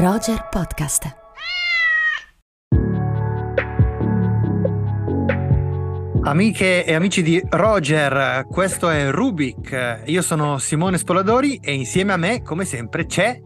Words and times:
Roger 0.00 0.48
Podcast. 0.48 1.14
Amiche 6.22 6.86
e 6.86 6.94
amici 6.94 7.22
di 7.22 7.38
Roger, 7.50 8.46
questo 8.48 8.88
è 8.88 9.10
Rubik. 9.10 10.04
Io 10.06 10.22
sono 10.22 10.56
Simone 10.56 10.96
Spoladori 10.96 11.60
e 11.62 11.74
insieme 11.74 12.14
a 12.14 12.16
me, 12.16 12.40
come 12.40 12.64
sempre, 12.64 13.04
c'è 13.04 13.38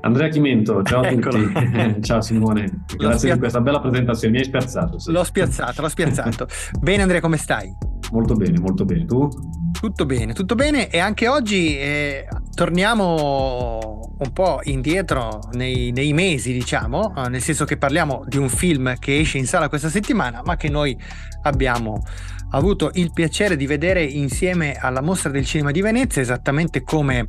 Andrea 0.00 0.28
Chimento, 0.28 0.82
ciao 0.82 1.02
a 1.02 1.08
Eccolo. 1.08 1.42
tutti. 1.42 2.00
ciao 2.00 2.22
Simone, 2.22 2.84
grazie 2.96 3.18
spia... 3.18 3.34
di 3.34 3.38
questa 3.40 3.60
bella 3.60 3.80
presentazione, 3.80 4.32
mi 4.32 4.40
hai 4.40 4.46
spiazzato. 4.46 4.98
Sì. 4.98 5.12
L'ho 5.12 5.24
spiazzato, 5.24 5.82
l'ho 5.82 5.88
spiazzato. 5.90 6.46
bene 6.80 7.02
Andrea, 7.02 7.20
come 7.20 7.36
stai? 7.36 7.70
Molto 8.10 8.34
bene, 8.34 8.58
molto 8.58 8.84
bene. 8.84 9.04
Tu? 9.04 9.28
Tutto 9.72 10.04
bene, 10.04 10.32
tutto 10.34 10.54
bene 10.54 10.88
e 10.90 10.98
anche 10.98 11.28
oggi 11.28 11.78
eh, 11.78 12.26
torniamo 12.54 14.00
un 14.18 14.32
po' 14.32 14.60
indietro 14.64 15.40
nei, 15.52 15.90
nei 15.92 16.12
mesi, 16.12 16.52
diciamo, 16.52 17.14
eh, 17.16 17.28
nel 17.28 17.40
senso 17.40 17.64
che 17.64 17.78
parliamo 17.78 18.24
di 18.26 18.36
un 18.36 18.48
film 18.48 18.98
che 18.98 19.18
esce 19.18 19.38
in 19.38 19.46
sala 19.46 19.68
questa 19.68 19.88
settimana, 19.88 20.42
ma 20.44 20.56
che 20.56 20.68
noi 20.68 20.96
abbiamo 21.42 22.02
avuto 22.50 22.90
il 22.94 23.12
piacere 23.12 23.56
di 23.56 23.66
vedere 23.66 24.02
insieme 24.02 24.74
alla 24.74 25.00
Mostra 25.00 25.30
del 25.30 25.46
Cinema 25.46 25.70
di 25.70 25.80
Venezia, 25.80 26.20
esattamente 26.20 26.82
come 26.82 27.28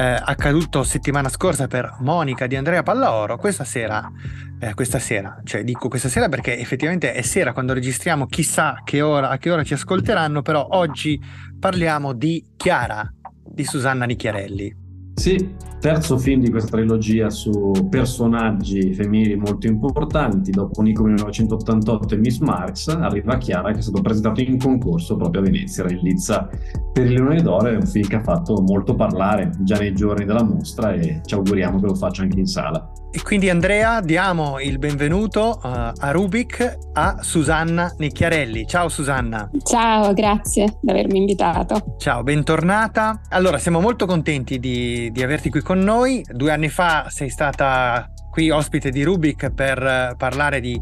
eh, 0.00 0.18
accaduto 0.24 0.82
settimana 0.82 1.28
scorsa 1.28 1.66
per 1.66 1.96
Monica 1.98 2.46
di 2.46 2.56
Andrea 2.56 2.82
Pallaoro, 2.82 3.36
questa 3.36 3.64
sera, 3.64 4.10
eh, 4.58 4.72
questa 4.72 4.98
sera, 4.98 5.42
cioè 5.44 5.62
dico 5.62 5.88
questa 5.88 6.08
sera 6.08 6.30
perché 6.30 6.58
effettivamente 6.58 7.12
è 7.12 7.20
sera 7.20 7.52
quando 7.52 7.74
registriamo, 7.74 8.26
chissà 8.26 8.80
che 8.82 9.02
ora, 9.02 9.28
a 9.28 9.36
che 9.36 9.50
ora 9.50 9.62
ci 9.62 9.74
ascolteranno, 9.74 10.40
però 10.40 10.66
oggi 10.70 11.20
parliamo 11.58 12.14
di 12.14 12.42
Chiara, 12.56 13.12
di 13.44 13.64
Susanna 13.64 14.06
Nicchiarelli. 14.06 14.74
Sì, 15.16 15.54
terzo 15.80 16.18
film 16.18 16.42
di 16.42 16.50
questa 16.50 16.76
trilogia 16.76 17.30
su 17.30 17.72
personaggi 17.88 18.92
femminili 18.92 19.34
molto 19.34 19.66
importanti. 19.66 20.50
Dopo 20.50 20.82
Nico 20.82 21.04
1988 21.04 22.14
e 22.14 22.18
Miss 22.18 22.38
Marx, 22.38 22.88
arriva 22.88 23.38
Chiara 23.38 23.72
che 23.72 23.78
è 23.78 23.82
stato 23.82 24.02
presentato 24.02 24.42
in 24.42 24.58
concorso 24.58 25.16
proprio 25.16 25.40
a 25.40 25.44
Venezia, 25.44 25.88
in 25.88 25.98
Lizza 26.02 26.48
per 26.92 27.06
il 27.06 27.14
Leone 27.14 27.42
d'Oro. 27.42 27.68
È 27.68 27.76
un 27.76 27.86
film 27.86 28.06
che 28.06 28.16
ha 28.16 28.22
fatto 28.22 28.60
molto 28.60 28.94
parlare 28.94 29.50
già 29.60 29.78
nei 29.78 29.94
giorni 29.94 30.26
della 30.26 30.44
mostra 30.44 30.92
e 30.92 31.22
ci 31.24 31.34
auguriamo 31.34 31.80
che 31.80 31.86
lo 31.86 31.94
faccia 31.94 32.22
anche 32.22 32.38
in 32.38 32.46
sala. 32.46 32.92
E 33.12 33.22
quindi 33.22 33.50
Andrea 33.50 34.00
diamo 34.00 34.60
il 34.60 34.78
benvenuto 34.78 35.58
uh, 35.60 35.66
a 35.66 36.10
Rubik 36.12 36.78
a 36.92 37.16
Susanna 37.22 37.92
Nicchiarelli. 37.98 38.68
Ciao 38.68 38.88
Susanna. 38.88 39.50
Ciao, 39.64 40.12
grazie 40.12 40.78
di 40.80 40.90
avermi 40.90 41.18
invitato. 41.18 41.96
Ciao, 41.98 42.22
bentornata. 42.22 43.22
Allora, 43.30 43.58
siamo 43.58 43.80
molto 43.80 44.06
contenti 44.06 44.60
di, 44.60 45.10
di 45.10 45.22
averti 45.24 45.50
qui 45.50 45.60
con 45.70 45.78
noi. 45.78 46.24
Due 46.28 46.50
anni 46.50 46.68
fa 46.68 47.06
sei 47.10 47.30
stata 47.30 48.10
qui 48.28 48.50
ospite 48.50 48.90
di 48.90 49.04
Rubik 49.04 49.50
per 49.50 49.80
uh, 49.80 50.16
parlare 50.16 50.58
di, 50.58 50.80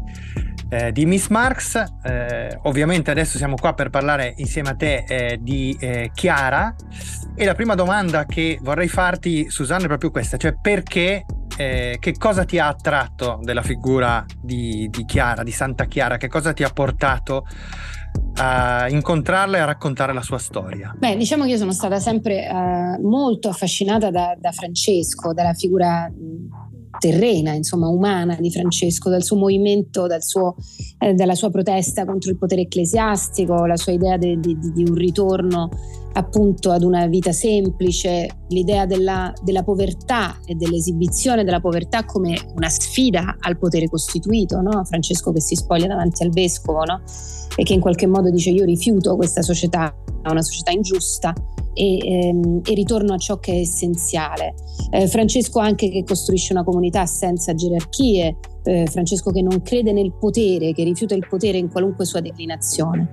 eh, 0.69 0.91
di, 0.91 1.05
Miss 1.05 1.27
Marx. 1.27 1.75
Eh, 2.01 2.57
ovviamente 2.63 3.11
adesso 3.11 3.37
siamo 3.37 3.53
qua 3.53 3.75
per 3.75 3.91
parlare 3.91 4.33
insieme 4.37 4.69
a 4.69 4.75
te 4.75 5.03
eh, 5.07 5.37
di 5.39 5.77
eh, 5.79 6.09
Chiara. 6.11 6.73
E 7.35 7.45
la 7.45 7.53
prima 7.53 7.75
domanda 7.75 8.25
che 8.25 8.57
vorrei 8.63 8.87
farti, 8.87 9.51
Susanna, 9.51 9.83
è 9.83 9.87
proprio 9.87 10.09
questa, 10.09 10.37
cioè 10.37 10.55
perché 10.59 11.23
eh, 11.55 11.97
che 11.99 12.13
cosa 12.17 12.43
ti 12.43 12.57
ha 12.57 12.67
attratto 12.67 13.37
della 13.43 13.61
figura 13.61 14.25
di, 14.41 14.87
di, 14.89 15.05
Chiara, 15.05 15.43
di 15.43 15.51
Santa 15.51 15.85
Chiara? 15.85 16.17
Che 16.17 16.27
cosa 16.27 16.51
ti 16.51 16.63
ha 16.63 16.69
portato 16.69 17.45
a 18.35 18.87
incontrarla 18.89 19.57
e 19.57 19.59
a 19.59 19.65
raccontare 19.65 20.13
la 20.13 20.21
sua 20.21 20.37
storia? 20.37 20.95
Beh, 20.97 21.17
diciamo 21.17 21.43
che 21.43 21.51
io 21.51 21.57
sono 21.57 21.73
stata 21.73 21.99
sempre 21.99 22.47
eh, 22.47 22.99
molto 23.01 23.49
affascinata 23.49 24.09
da, 24.09 24.35
da, 24.39 24.51
Francesco, 24.51 25.33
dalla 25.33 25.53
figura 25.53 26.09
terrena, 26.97 27.53
insomma, 27.53 27.87
umana 27.87 28.35
di 28.39 28.51
Francesco, 28.51 29.09
dal 29.09 29.23
suo 29.23 29.37
movimento, 29.37 30.07
dal 30.07 30.23
suo, 30.23 30.55
eh, 30.97 31.13
dalla 31.13 31.35
sua 31.35 31.49
protesta 31.49 32.05
contro 32.05 32.31
il 32.31 32.37
potere 32.37 32.61
ecclesiastico, 32.61 33.65
la 33.65 33.77
sua 33.77 33.91
idea 33.91 34.17
di, 34.17 34.35
un 34.35 34.93
ritorno 34.93 35.69
appunto 36.13 36.71
ad 36.71 36.83
una 36.83 37.05
vita 37.07 37.31
semplice, 37.31 38.27
l'idea 38.49 38.85
della, 38.85 39.33
della, 39.43 39.63
povertà 39.63 40.37
e 40.45 40.55
dell'esibizione 40.55 41.43
della 41.43 41.59
povertà 41.59 42.05
come 42.05 42.37
una 42.55 42.69
sfida 42.69 43.37
al 43.39 43.57
potere 43.57 43.87
costituito, 43.87 44.61
no? 44.61 44.83
Francesco 44.85 45.31
che 45.31 45.41
si 45.41 45.55
spoglia 45.55 45.87
davanti 45.87 46.23
al 46.23 46.29
vescovo 46.29 46.83
no? 46.83 47.01
e 47.55 47.63
che 47.63 47.73
in 47.73 47.79
qualche 47.79 48.07
modo 48.07 48.29
dice 48.29 48.49
io 48.49 48.65
rifiuto 48.65 49.15
questa 49.15 49.41
società, 49.41 49.93
una 50.23 50.41
società 50.41 50.71
ingiusta 50.71 51.33
e, 51.79 51.97
ehm, 51.97 52.61
e 52.65 52.73
ritorno 52.73 53.13
a 53.13 53.17
ciò 53.17 53.39
che 53.39 53.53
è 53.53 53.59
essenziale. 53.59 54.53
Eh, 54.91 55.07
Francesco 55.07 55.59
anche 55.59 55.89
che 55.89 56.03
costruisce 56.03 56.51
una 56.51 56.65
comunità 56.65 57.05
senza 57.05 57.53
gerarchie, 57.53 58.35
eh, 58.63 58.85
Francesco 58.87 59.31
che 59.31 59.41
non 59.41 59.61
crede 59.61 59.93
nel 59.93 60.11
potere, 60.19 60.73
che 60.73 60.83
rifiuta 60.83 61.15
il 61.15 61.25
potere 61.29 61.57
in 61.57 61.69
qualunque 61.69 62.03
sua 62.03 62.19
declinazione. 62.19 63.07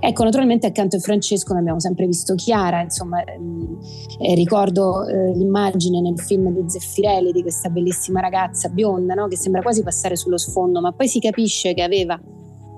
Ecco, 0.00 0.24
naturalmente 0.24 0.66
accanto 0.66 0.96
a 0.96 0.98
Francesco 0.98 1.52
ne 1.52 1.60
abbiamo 1.60 1.78
sempre 1.78 2.06
visto 2.06 2.34
Chiara, 2.34 2.82
insomma, 2.82 3.22
ehm, 3.22 3.78
eh, 4.18 4.34
ricordo 4.34 5.06
eh, 5.06 5.36
l'immagine 5.36 6.00
nel 6.00 6.18
film 6.18 6.50
di 6.50 6.68
Zeffirelli 6.68 7.30
di 7.30 7.42
questa 7.42 7.68
bellissima 7.68 8.20
ragazza 8.20 8.68
bionda, 8.68 9.14
no? 9.14 9.28
che 9.28 9.36
sembra 9.36 9.62
quasi 9.62 9.84
passare 9.84 10.16
sullo 10.16 10.38
sfondo, 10.38 10.80
ma 10.80 10.90
poi 10.90 11.06
si 11.06 11.20
capisce 11.20 11.72
che 11.72 11.82
aveva 11.82 12.20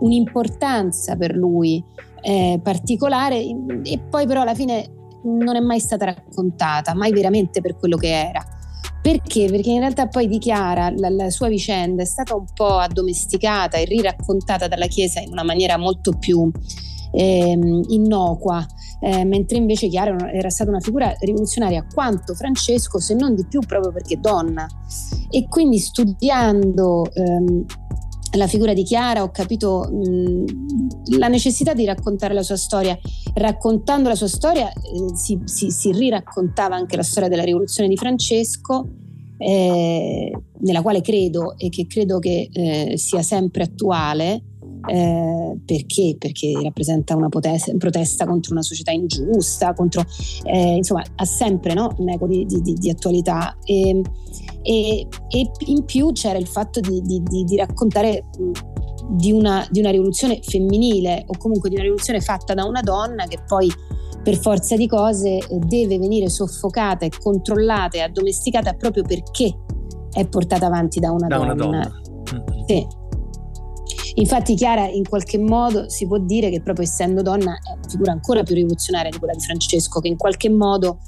un'importanza 0.00 1.16
per 1.16 1.34
lui 1.34 1.82
eh, 2.22 2.60
particolare 2.62 3.38
e 3.40 3.98
poi 4.08 4.26
però 4.26 4.42
alla 4.42 4.54
fine 4.54 4.98
non 5.24 5.56
è 5.56 5.60
mai 5.60 5.80
stata 5.80 6.06
raccontata, 6.06 6.94
mai 6.94 7.12
veramente 7.12 7.60
per 7.60 7.76
quello 7.76 7.96
che 7.96 8.28
era. 8.28 8.44
Perché? 9.02 9.46
Perché 9.50 9.70
in 9.70 9.80
realtà 9.80 10.08
poi 10.08 10.28
di 10.28 10.38
Chiara 10.38 10.92
la, 10.94 11.08
la, 11.08 11.30
sua 11.30 11.48
vicenda 11.48 12.02
è 12.02 12.06
stata 12.06 12.34
un 12.34 12.44
po' 12.52 12.76
addomesticata 12.76 13.78
e 13.78 13.84
riraccontata 13.84 14.68
dalla 14.68 14.86
Chiesa 14.86 15.20
in 15.20 15.30
una 15.32 15.42
maniera 15.42 15.78
molto 15.78 16.18
più 16.18 16.50
ehm, 17.12 17.82
innocua, 17.88 18.64
eh, 19.00 19.24
mentre 19.24 19.56
invece 19.56 19.88
Chiara 19.88 20.30
era 20.30 20.50
stata 20.50 20.68
una 20.68 20.80
figura 20.80 21.14
rivoluzionaria 21.18 21.86
quanto 21.92 22.34
Francesco, 22.34 23.00
se 23.00 23.14
non 23.14 23.34
di 23.34 23.46
più 23.48 23.60
proprio 23.60 23.90
perché 23.90 24.18
donna. 24.20 24.66
E 25.30 25.46
quindi 25.48 25.78
studiando 25.78 27.10
ehm, 27.10 27.64
la 28.32 28.46
figura 28.46 28.72
di 28.72 28.84
Chiara 28.84 29.22
ho 29.22 29.30
capito 29.30 29.88
mh, 29.90 31.16
la 31.18 31.28
necessità 31.28 31.74
di 31.74 31.84
raccontare 31.84 32.34
la 32.34 32.42
sua 32.42 32.56
storia. 32.56 32.98
Raccontando 33.34 34.08
la 34.08 34.14
sua 34.14 34.28
storia 34.28 34.70
eh, 34.70 35.16
si, 35.16 35.40
si, 35.44 35.70
si, 35.70 35.92
riraccontava 35.92 36.74
anche 36.74 36.96
la 36.96 37.02
storia 37.02 37.28
della 37.28 37.44
rivoluzione 37.44 37.88
di 37.88 37.96
Francesco, 37.96 38.86
eh, 39.38 40.32
nella 40.58 40.82
quale 40.82 41.00
credo 41.00 41.56
e 41.56 41.70
che 41.70 41.86
credo 41.86 42.18
che 42.18 42.48
eh, 42.52 42.92
sia 42.96 43.22
sempre 43.22 43.64
attuale. 43.64 44.44
Eh, 44.86 45.58
perché? 45.64 46.16
Perché 46.18 46.52
rappresenta 46.62 47.14
una 47.14 47.28
potesta, 47.28 47.72
protesta 47.76 48.26
contro 48.26 48.52
una 48.52 48.62
società 48.62 48.92
ingiusta, 48.92 49.74
contro, 49.74 50.04
eh, 50.44 50.76
insomma, 50.76 51.04
ha 51.16 51.24
sempre 51.24 51.74
no? 51.74 51.94
un 51.98 52.08
eco 52.08 52.26
di, 52.26 52.46
di, 52.46 52.60
di 52.60 52.90
attualità. 52.90 53.56
E, 53.64 54.00
e, 54.62 55.06
e, 55.28 55.50
in 55.66 55.84
più 55.84 56.12
c'era 56.12 56.38
il 56.38 56.46
fatto 56.46 56.80
di, 56.80 57.00
di, 57.02 57.22
di, 57.22 57.44
di 57.44 57.56
raccontare 57.56 58.24
di 59.10 59.32
una, 59.32 59.66
di 59.70 59.80
una, 59.80 59.90
rivoluzione 59.90 60.40
femminile 60.42 61.24
o 61.26 61.36
comunque 61.38 61.68
di 61.68 61.74
una 61.74 61.84
rivoluzione 61.84 62.20
fatta 62.20 62.54
da 62.54 62.64
una 62.64 62.80
donna 62.80 63.24
che 63.26 63.42
poi 63.46 63.70
per 64.22 64.36
forza 64.36 64.76
di 64.76 64.86
cose 64.86 65.38
deve 65.66 65.98
venire 65.98 66.28
soffocata 66.28 67.06
e 67.06 67.10
controllata 67.10 67.96
e 67.96 68.00
addomesticata 68.02 68.74
proprio 68.74 69.02
perché 69.02 69.56
è 70.12 70.26
portata 70.28 70.66
avanti 70.66 71.00
da 71.00 71.10
una 71.10 71.26
da 71.26 71.36
donna. 71.36 71.52
Una 71.52 71.64
donna. 71.64 72.00
Sì. 72.66 72.86
Infatti 74.14 74.54
Chiara 74.54 74.86
in 74.88 75.08
qualche 75.08 75.38
modo 75.38 75.88
si 75.88 76.06
può 76.06 76.18
dire 76.18 76.50
che 76.50 76.60
proprio 76.60 76.84
essendo 76.84 77.22
donna 77.22 77.52
è 77.54 77.72
una 77.72 77.88
figura 77.88 78.12
ancora 78.12 78.42
più 78.42 78.54
rivoluzionaria 78.54 79.10
di 79.10 79.18
quella 79.18 79.34
di 79.34 79.40
Francesco, 79.40 80.00
che 80.00 80.08
in 80.08 80.16
qualche 80.16 80.50
modo 80.50 80.98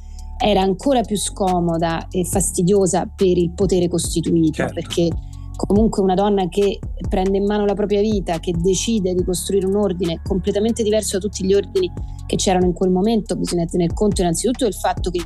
era 0.45 0.61
ancora 0.61 1.03
più 1.03 1.17
scomoda 1.17 2.09
e 2.11 2.25
fastidiosa 2.25 3.07
per 3.07 3.39
il 3.39 3.53
potere 3.53 3.87
costituito, 3.87 4.55
certo. 4.55 4.75
perché 4.75 5.09
comunque 5.55 6.03
una 6.03 6.15
donna 6.15 6.49
che 6.49 6.81
prende 7.09 7.37
in 7.37 7.45
mano 7.45 7.65
la 7.65 7.75
propria 7.75 8.01
vita, 8.01 8.41
che 8.41 8.53
decide 8.57 9.15
di 9.15 9.23
costruire 9.23 9.67
un 9.67 9.77
ordine 9.77 10.21
completamente 10.25 10.83
diverso 10.83 11.19
da 11.19 11.27
tutti 11.27 11.45
gli 11.45 11.55
ordini 11.55 11.93
che 12.27 12.35
c'erano 12.37 12.67
in 12.67 12.73
quel 12.73 12.91
momento, 12.91 13.37
bisogna 13.37 13.67
tener 13.67 13.93
conto 13.95 14.23
innanzitutto 14.23 14.65
del 14.65 14.75
fatto 14.75 15.11
che 15.11 15.21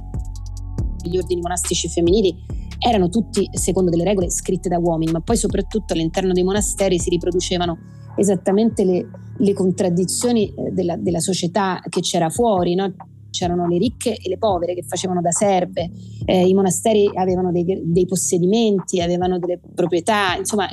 gli 1.03 1.17
ordini 1.17 1.41
monastici 1.41 1.89
femminili 1.89 2.35
erano 2.79 3.09
tutti 3.09 3.49
secondo 3.53 3.91
delle 3.91 4.05
regole 4.05 4.31
scritte 4.31 4.69
da 4.69 4.79
uomini, 4.79 5.13
ma 5.13 5.21
poi 5.21 5.37
soprattutto 5.39 5.95
all'interno 5.95 6.33
dei 6.33 6.43
monasteri 6.43 6.99
si 6.99 7.09
riproducevano 7.09 7.79
esattamente 8.17 8.85
le, 8.85 9.09
le 9.39 9.53
contraddizioni 9.55 10.49
eh, 10.49 10.73
della, 10.73 10.97
della, 10.97 11.21
società 11.21 11.81
che 11.89 12.01
c'era 12.01 12.29
fuori, 12.29 12.75
no? 12.75 12.93
C'erano 13.37 13.67
le 13.67 13.79
ricche 13.79 14.17
e 14.17 14.29
le 14.29 14.39
povere 14.39 14.75
che 14.75 14.83
facevano 14.83 15.21
da 15.21 15.31
serve, 15.31 15.91
eh, 16.25 16.47
i 16.47 16.55
monasteri 16.55 17.11
avevano 17.15 17.53
dei, 17.53 17.83
dei 17.85 18.07
possedimenti, 18.07 19.01
avevano 19.01 19.39
delle 19.39 19.61
proprietà, 19.75 20.37
insomma 20.37 20.69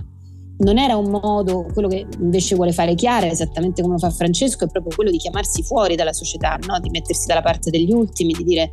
non 0.56 0.78
era 0.78 0.96
un 0.96 1.10
modo, 1.10 1.66
quello 1.74 1.88
che 1.88 2.06
invece 2.20 2.56
vuole 2.56 2.72
fare 2.72 2.96
Chiara, 2.96 3.28
esattamente 3.28 3.82
come 3.82 3.96
lo 3.96 4.00
fa 4.00 4.10
Francesco, 4.12 4.66
è 4.66 4.68
proprio 4.68 4.96
quello 4.96 5.12
di 5.12 5.18
chiamarsi 5.18 5.62
fuori 5.64 5.96
dalla 5.96 6.14
società, 6.14 6.58
no? 6.68 6.80
di 6.80 6.90
mettersi 6.90 7.28
dalla 7.28 7.42
parte 7.42 7.70
degli 7.70 7.92
ultimi, 7.92 8.34
di 8.34 8.44
dire 8.44 8.72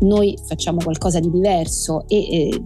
noi 0.00 0.36
facciamo 0.46 0.78
qualcosa 0.82 1.20
di 1.20 1.30
diverso 1.30 2.04
e, 2.08 2.16
e 2.16 2.62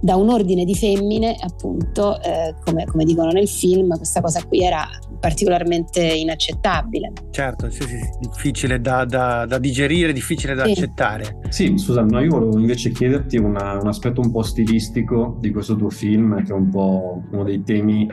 da 0.00 0.16
un 0.16 0.30
ordine 0.30 0.64
di 0.64 0.74
femmine, 0.74 1.36
appunto, 1.38 2.20
eh, 2.22 2.54
come, 2.64 2.84
come, 2.86 3.04
dicono 3.04 3.30
nel 3.30 3.48
film, 3.48 3.94
questa 3.96 4.20
cosa 4.20 4.42
qui 4.44 4.62
era 4.62 4.88
particolarmente 5.20 6.02
inaccettabile. 6.02 7.12
Certo, 7.30 7.70
sì, 7.70 7.82
sì, 7.82 7.98
difficile 8.20 8.80
da, 8.80 9.04
da, 9.04 9.44
da, 9.46 9.58
digerire, 9.58 10.12
difficile 10.12 10.54
da 10.54 10.64
sì. 10.64 10.70
accettare. 10.70 11.40
Sì, 11.50 11.76
scusa, 11.76 12.02
no, 12.02 12.20
io 12.20 12.30
volevo 12.30 12.58
invece 12.58 12.90
chiederti 12.90 13.36
una, 13.36 13.78
un 13.78 13.88
aspetto 13.88 14.20
un 14.20 14.30
po' 14.30 14.42
stilistico 14.42 15.36
di 15.38 15.50
questo 15.50 15.76
tuo 15.76 15.90
film, 15.90 16.42
che 16.42 16.52
è 16.52 16.54
un 16.54 16.70
po' 16.70 17.22
uno 17.30 17.44
dei 17.44 17.62
temi 17.62 18.08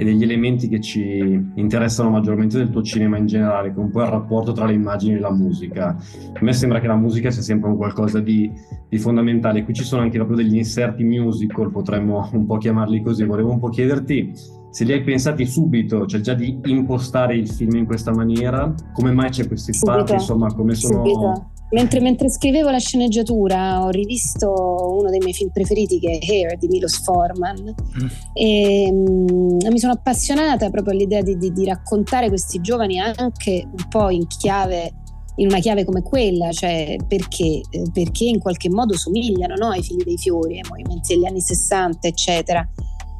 e 0.00 0.04
degli 0.04 0.22
elementi 0.22 0.66
che 0.66 0.80
ci 0.80 1.18
interessano 1.56 2.08
maggiormente 2.08 2.56
del 2.56 2.70
tuo 2.70 2.80
cinema 2.82 3.18
in 3.18 3.26
generale, 3.26 3.68
che 3.68 3.78
è 3.78 3.82
un 3.82 3.90
po' 3.90 4.00
il 4.00 4.08
rapporto 4.08 4.52
tra 4.52 4.64
le 4.64 4.72
immagini 4.72 5.16
e 5.16 5.18
la 5.18 5.30
musica. 5.30 5.88
A 5.88 6.38
me 6.40 6.54
sembra 6.54 6.80
che 6.80 6.86
la 6.86 6.96
musica 6.96 7.30
sia 7.30 7.42
sempre 7.42 7.68
un 7.68 7.76
qualcosa 7.76 8.18
di, 8.18 8.50
di 8.88 8.96
fondamentale. 8.96 9.62
Qui 9.62 9.74
ci 9.74 9.84
sono 9.84 10.00
anche 10.00 10.16
proprio 10.16 10.38
degli 10.38 10.56
inserti 10.56 11.04
musical, 11.04 11.70
potremmo 11.70 12.30
un 12.32 12.46
po' 12.46 12.56
chiamarli 12.56 13.02
così. 13.02 13.26
Volevo 13.26 13.52
un 13.52 13.58
po' 13.58 13.68
chiederti 13.68 14.32
se 14.70 14.84
li 14.84 14.92
hai 14.92 15.02
pensati 15.02 15.44
subito, 15.44 16.06
cioè 16.06 16.20
già 16.20 16.32
di 16.32 16.58
impostare 16.64 17.36
il 17.36 17.50
film 17.50 17.76
in 17.76 17.84
questa 17.84 18.10
maniera, 18.10 18.72
come 18.94 19.12
mai 19.12 19.28
c'è 19.28 19.46
questi 19.46 19.74
spazi, 19.74 20.14
insomma, 20.14 20.46
come 20.54 20.74
sono... 20.76 21.04
Subito. 21.04 21.50
Mentre, 21.70 22.00
mentre, 22.00 22.28
scrivevo 22.28 22.70
la 22.70 22.78
sceneggiatura 22.78 23.84
ho 23.84 23.90
rivisto 23.90 24.96
uno 24.98 25.08
dei 25.08 25.20
miei 25.20 25.32
film 25.32 25.50
preferiti 25.50 26.00
che 26.00 26.18
è 26.18 26.26
Hair 26.26 26.58
di 26.58 26.66
Milos 26.66 27.00
Forman 27.02 27.62
mm. 28.02 28.06
e 28.32 28.88
um, 28.90 29.56
mi 29.70 29.78
sono 29.78 29.92
appassionata 29.92 30.68
proprio 30.68 30.94
all'idea 30.94 31.22
di, 31.22 31.36
di, 31.36 31.52
di, 31.52 31.64
raccontare 31.64 32.28
questi 32.28 32.60
giovani 32.60 32.98
anche 32.98 33.68
un 33.70 33.88
po' 33.88 34.10
in 34.10 34.26
chiave 34.26 34.94
in 35.36 35.46
una 35.46 35.60
chiave 35.60 35.84
come 35.84 36.02
quella, 36.02 36.50
cioè 36.50 36.96
perché, 37.06 37.62
eh, 37.70 37.82
perché 37.92 38.24
in 38.24 38.38
qualche 38.40 38.68
modo 38.68 38.94
somigliano 38.94 39.54
no, 39.54 39.68
ai 39.68 39.82
figli 39.82 40.02
dei 40.02 40.18
fiori, 40.18 40.56
ai 40.56 40.68
movimenti 40.68 41.14
degli 41.14 41.24
anni 41.24 41.40
60, 41.40 42.06
eccetera 42.06 42.68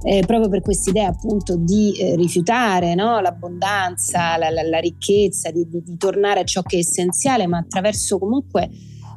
eh, 0.03 0.23
proprio 0.27 0.49
per 0.49 0.63
quest'idea 0.63 1.09
appunto 1.09 1.57
di 1.57 1.93
eh, 1.99 2.17
rifiutare 2.17 2.95
no? 2.95 3.21
l'abbondanza, 3.21 4.37
la, 4.39 4.51
la, 4.51 4.63
la 4.63 4.79
ricchezza, 4.79 5.51
di, 5.51 5.69
di, 5.69 5.83
di, 5.83 5.97
tornare 5.97 6.41
a 6.41 6.45
ciò 6.45 6.63
che 6.63 6.77
è 6.77 6.79
essenziale, 6.81 7.47
ma 7.47 7.59
attraverso 7.59 8.19
comunque 8.19 8.71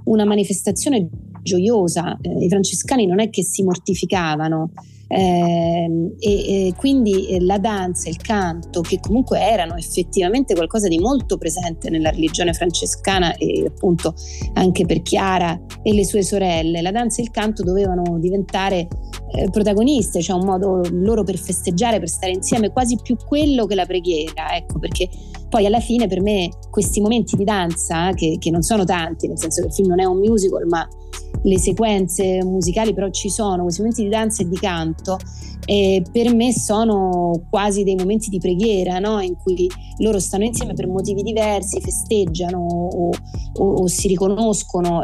una 0.05 0.25
manifestazione 0.25 1.07
gioiosa. 1.41 2.17
Eh, 2.21 2.45
I 2.45 2.49
francescani 2.49 3.05
non 3.05 3.19
è 3.19 3.29
che 3.29 3.43
si 3.43 3.63
mortificavano, 3.63 4.71
e, 5.15 6.67
e, 6.67 6.73
quindi 6.75 7.27
eh, 7.27 7.41
la 7.41 7.59
danza, 7.59 8.09
il 8.09 8.17
canto, 8.17 8.81
che 8.81 8.99
comunque 8.99 9.39
erano 9.39 9.75
effettivamente 9.75 10.55
qualcosa 10.55 10.87
di 10.87 10.97
molto 10.97 11.37
presente 11.37 11.89
nella 11.89 12.09
religione 12.09 12.53
francescana 12.53 13.35
e 13.35 13.65
appunto 13.67 14.15
anche 14.53 14.85
per 14.85 15.01
Chiara 15.01 15.59
e 15.83 15.93
le 15.93 16.03
sue 16.03 16.23
sorelle, 16.23 16.81
la 16.81 16.91
danza 16.91 17.21
e 17.21 17.25
il 17.25 17.31
canto 17.31 17.63
dovevano 17.63 18.17
diventare 18.17 18.87
eh, 19.35 19.49
protagoniste, 19.51 20.21
cioè 20.21 20.39
un 20.39 20.45
modo 20.45 20.81
loro 20.91 21.23
per 21.23 21.37
festeggiare, 21.37 21.99
per 21.99 22.09
stare 22.09 22.31
insieme, 22.31 22.71
quasi 22.71 22.97
più 23.01 23.15
quello 23.15 23.65
che 23.65 23.75
la 23.75 23.85
preghiera, 23.85 24.55
ecco 24.55 24.79
perché 24.79 25.07
poi 25.53 25.67
alla 25.67 25.79
fine 25.79 26.07
per 26.07 26.19
me 26.19 26.49
questi 26.71 26.99
momenti 26.99 27.35
di 27.35 27.43
danza, 27.43 28.11
che, 28.13 28.37
che 28.39 28.49
non 28.49 28.63
sono 28.63 28.85
tanti, 28.85 29.27
nel 29.27 29.37
senso 29.37 29.61
che 29.61 29.67
il 29.67 29.73
film 29.73 29.89
non 29.89 29.99
è 29.99 30.03
un 30.03 30.17
musical, 30.17 30.65
ma 30.65 30.87
le 31.43 31.59
sequenze 31.59 32.43
musicali 32.43 32.91
però 32.91 33.07
ci 33.11 33.29
sono, 33.29 33.61
questi 33.61 33.81
momenti 33.81 34.01
di 34.01 34.09
danza 34.09 34.41
e 34.41 34.49
di 34.49 34.57
canto, 34.57 35.19
e 35.65 36.01
per 36.11 36.33
me 36.33 36.51
sono 36.53 37.45
quasi 37.51 37.83
dei 37.83 37.93
momenti 37.93 38.29
di 38.29 38.39
preghiera, 38.39 38.97
no? 38.97 39.21
in 39.21 39.35
cui 39.35 39.69
loro 39.99 40.19
stanno 40.19 40.45
insieme 40.45 40.73
per 40.73 40.87
motivi 40.87 41.21
diversi, 41.21 41.79
festeggiano 41.79 42.57
o, 42.57 43.11
o, 43.53 43.73
o, 43.75 43.87
si 43.87 44.07
riconoscono. 44.07 45.03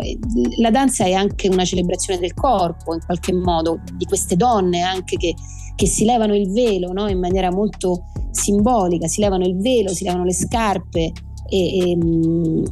La 0.58 0.72
danza 0.72 1.06
è 1.06 1.14
anche 1.14 1.48
una 1.48 1.64
celebrazione 1.64 2.20
del 2.20 2.34
corpo, 2.34 2.96
in 2.96 3.02
qualche 3.06 3.34
modo, 3.34 3.82
di 3.96 4.06
queste 4.06 4.36
donne 4.36 4.82
anche 4.82 5.16
che, 5.16 5.36
che 5.80 5.88
si 5.88 6.04
levano 6.04 6.36
il 6.36 6.52
velo 6.52 6.92
no? 6.92 7.08
in 7.08 7.20
maniera 7.20 7.50
molto 7.50 8.08
simbolica, 8.32 9.08
si 9.08 9.22
levano 9.22 9.46
il 9.46 9.56
velo, 9.56 9.94
si 9.94 10.04
levano 10.04 10.26
le 10.26 10.34
scarpe 10.34 11.14
e, 11.48 11.78
e, 11.78 11.98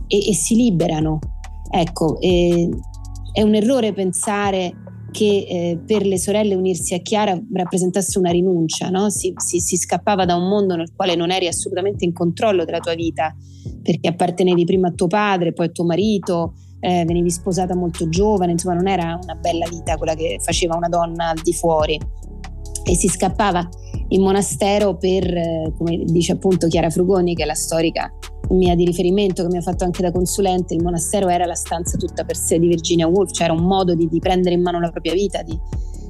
e, 0.07 0.30
e 0.30 0.33
si 0.33 0.56
liberano. 0.56 1.19
Ecco, 1.71 2.19
è 2.19 3.42
un 3.42 3.56
errore 3.56 3.94
pensare 3.94 4.74
che 5.12 5.45
eh, 5.48 5.80
per 5.86 6.06
le 6.06 6.19
sorelle 6.19 6.54
unirsi 6.54 6.95
a 6.95 7.00
Chiara 7.00 7.42
rappresentasse 7.54 8.19
una 8.19 8.30
rinuncia, 8.30 8.89
no? 8.89 9.10
si, 9.10 9.31
si, 9.38 9.62
si, 9.62 9.77
scappava 9.77 10.25
da 10.25 10.36
un 10.36 10.50
mondo 10.50 10.75
nel 10.75 10.92
quale 10.94 11.15
non 11.15 11.31
eri 11.31 11.48
assolutamente 11.48 12.03
in 12.03 12.12
controllo 12.12 12.65
della 12.65 12.80
tua 12.80 12.94
vita, 12.94 13.33
perché 13.83 14.10
appartenevi 14.10 14.65
prima 14.65 14.89
a 14.89 14.92
tuo 14.92 15.07
padre, 15.07 15.53
poi 15.53 15.68
a 15.68 15.69
tuo 15.69 15.86
marito, 15.86 16.56
eh, 16.81 17.06
venivi 17.06 17.30
sposata 17.30 17.74
molto 17.74 18.10
giovane, 18.10 18.51
insomma 18.51 18.75
non 18.75 18.89
era 18.89 19.18
una 19.24 19.36
bella 19.36 19.65
vita 19.69 19.95
quella 19.95 20.13
che 20.13 20.39
faceva 20.42 20.75
una 20.75 20.89
donna 20.89 21.30
al 21.30 21.39
di 21.42 21.53
fuori 21.53 21.98
e 22.88 22.95
si 22.95 23.07
scappava 23.10 23.68
in 24.10 24.22
monastero 24.22 24.95
per, 24.95 25.25
eh, 25.25 25.74
come 25.78 26.04
dice 26.06 26.31
appunto 26.31 26.68
Chiara 26.68 26.89
Frugoni, 26.89 27.36
che 27.36 27.44
è 27.44 27.45
la 27.45 27.54
storica 27.54 28.12
mia 28.51 28.75
di 28.75 28.86
riferimento 28.86 29.44
che 29.44 29.50
mi 29.50 29.57
ha 29.57 29.62
fatto 29.62 29.84
anche 29.84 30.01
da 30.01 30.12
consulente, 30.12 30.74
il 30.74 30.81
monastero 30.81 31.28
era 31.28 31.45
la 31.45 31.56
stanza 31.56 31.98
tutta 31.98 32.24
per 32.24 32.38
sé 32.38 32.57
di 32.60 32.68
Virginia 32.68 33.07
Woolf, 33.07 33.31
cioè 33.31 33.45
era 33.45 33.54
un 33.54 33.66
modo 33.66 33.94
di, 33.94 34.07
di 34.07 34.19
prendere 34.19 34.56
in 34.56 34.62
mano 34.62 34.80
la 34.80 34.89
propria 34.89 35.13
vita, 35.13 35.42
di, 35.42 35.60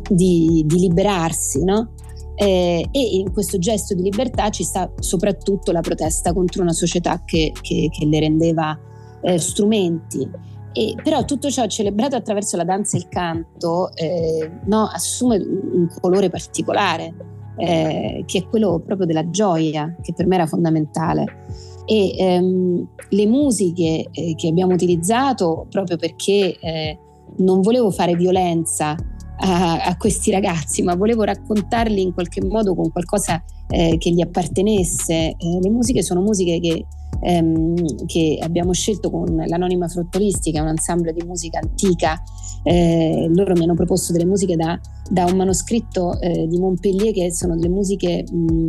di, 0.09 0.63
di 0.67 0.79
liberarsi, 0.79 1.63
no? 1.63 1.93
Eh, 2.35 2.87
e 2.91 2.99
in 3.17 3.33
questo 3.33 3.57
gesto 3.57 3.95
di 3.95 4.03
libertà 4.03 4.51
ci 4.51 4.63
sta 4.63 4.91
soprattutto 4.99 5.71
la 5.71 5.81
protesta 5.81 6.33
contro 6.33 6.61
una 6.61 6.73
società 6.73 7.23
che, 7.25 7.51
che, 7.59 7.89
che 7.91 8.05
le 8.05 8.19
rendeva 8.19 8.77
eh, 9.23 9.39
strumenti. 9.39 10.29
E, 10.77 10.93
però 11.01 11.25
tutto 11.25 11.49
ciò 11.49 11.65
celebrato 11.65 12.15
attraverso 12.15 12.55
la 12.55 12.63
danza 12.63 12.97
e 12.97 12.99
il 12.99 13.07
canto 13.07 13.89
eh, 13.95 14.47
no, 14.65 14.87
assume 14.93 15.37
un 15.37 15.87
colore 15.99 16.29
particolare, 16.29 17.15
eh, 17.57 18.23
che 18.27 18.37
è 18.37 18.47
quello 18.47 18.79
proprio 18.85 19.07
della 19.07 19.27
gioia, 19.31 19.95
che 20.03 20.13
per 20.13 20.27
me 20.27 20.35
era 20.35 20.45
fondamentale. 20.45 21.45
E 21.85 22.15
ehm, 22.15 22.87
le 23.09 23.25
musiche 23.25 24.07
eh, 24.11 24.35
che 24.35 24.49
abbiamo 24.49 24.73
utilizzato 24.73 25.65
proprio 25.67 25.97
perché 25.97 26.55
eh, 26.59 26.99
non 27.37 27.61
volevo 27.61 27.89
fare 27.89 28.13
violenza 28.13 28.95
a, 29.39 29.83
a, 29.83 29.97
questi 29.97 30.31
ragazzi, 30.31 30.81
ma 30.81 30.95
volevo 30.95 31.23
raccontarli 31.23 32.01
in 32.01 32.13
qualche 32.13 32.43
modo 32.43 32.73
con 32.75 32.91
qualcosa 32.91 33.43
eh, 33.69 33.97
che 33.97 34.11
gli 34.11 34.21
appartenesse. 34.21 35.13
Eh, 35.13 35.59
le 35.61 35.69
musiche 35.69 36.01
sono 36.01 36.21
musiche 36.21 36.59
che, 36.59 36.85
ehm, 37.21 38.05
che, 38.05 38.39
abbiamo 38.41 38.73
scelto 38.73 39.09
con 39.09 39.43
l'Anonima 39.45 39.87
Fruttolistica, 39.87 40.61
un 40.61 40.69
ensemble 40.69 41.13
di 41.13 41.23
musica 41.25 41.59
antica. 41.59 42.21
Eh, 42.63 43.27
loro 43.33 43.53
mi 43.53 43.63
hanno 43.63 43.75
proposto 43.75 44.11
delle 44.11 44.25
musiche 44.25 44.55
da, 44.55 44.79
da 45.09 45.25
un 45.25 45.37
manoscritto 45.37 46.19
eh, 46.19 46.47
di 46.47 46.59
Montpellier 46.59 47.13
che 47.13 47.31
sono 47.31 47.55
delle 47.55 47.69
musiche 47.69 48.23
mh, 48.29 48.65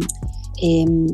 ehm, 0.60 1.06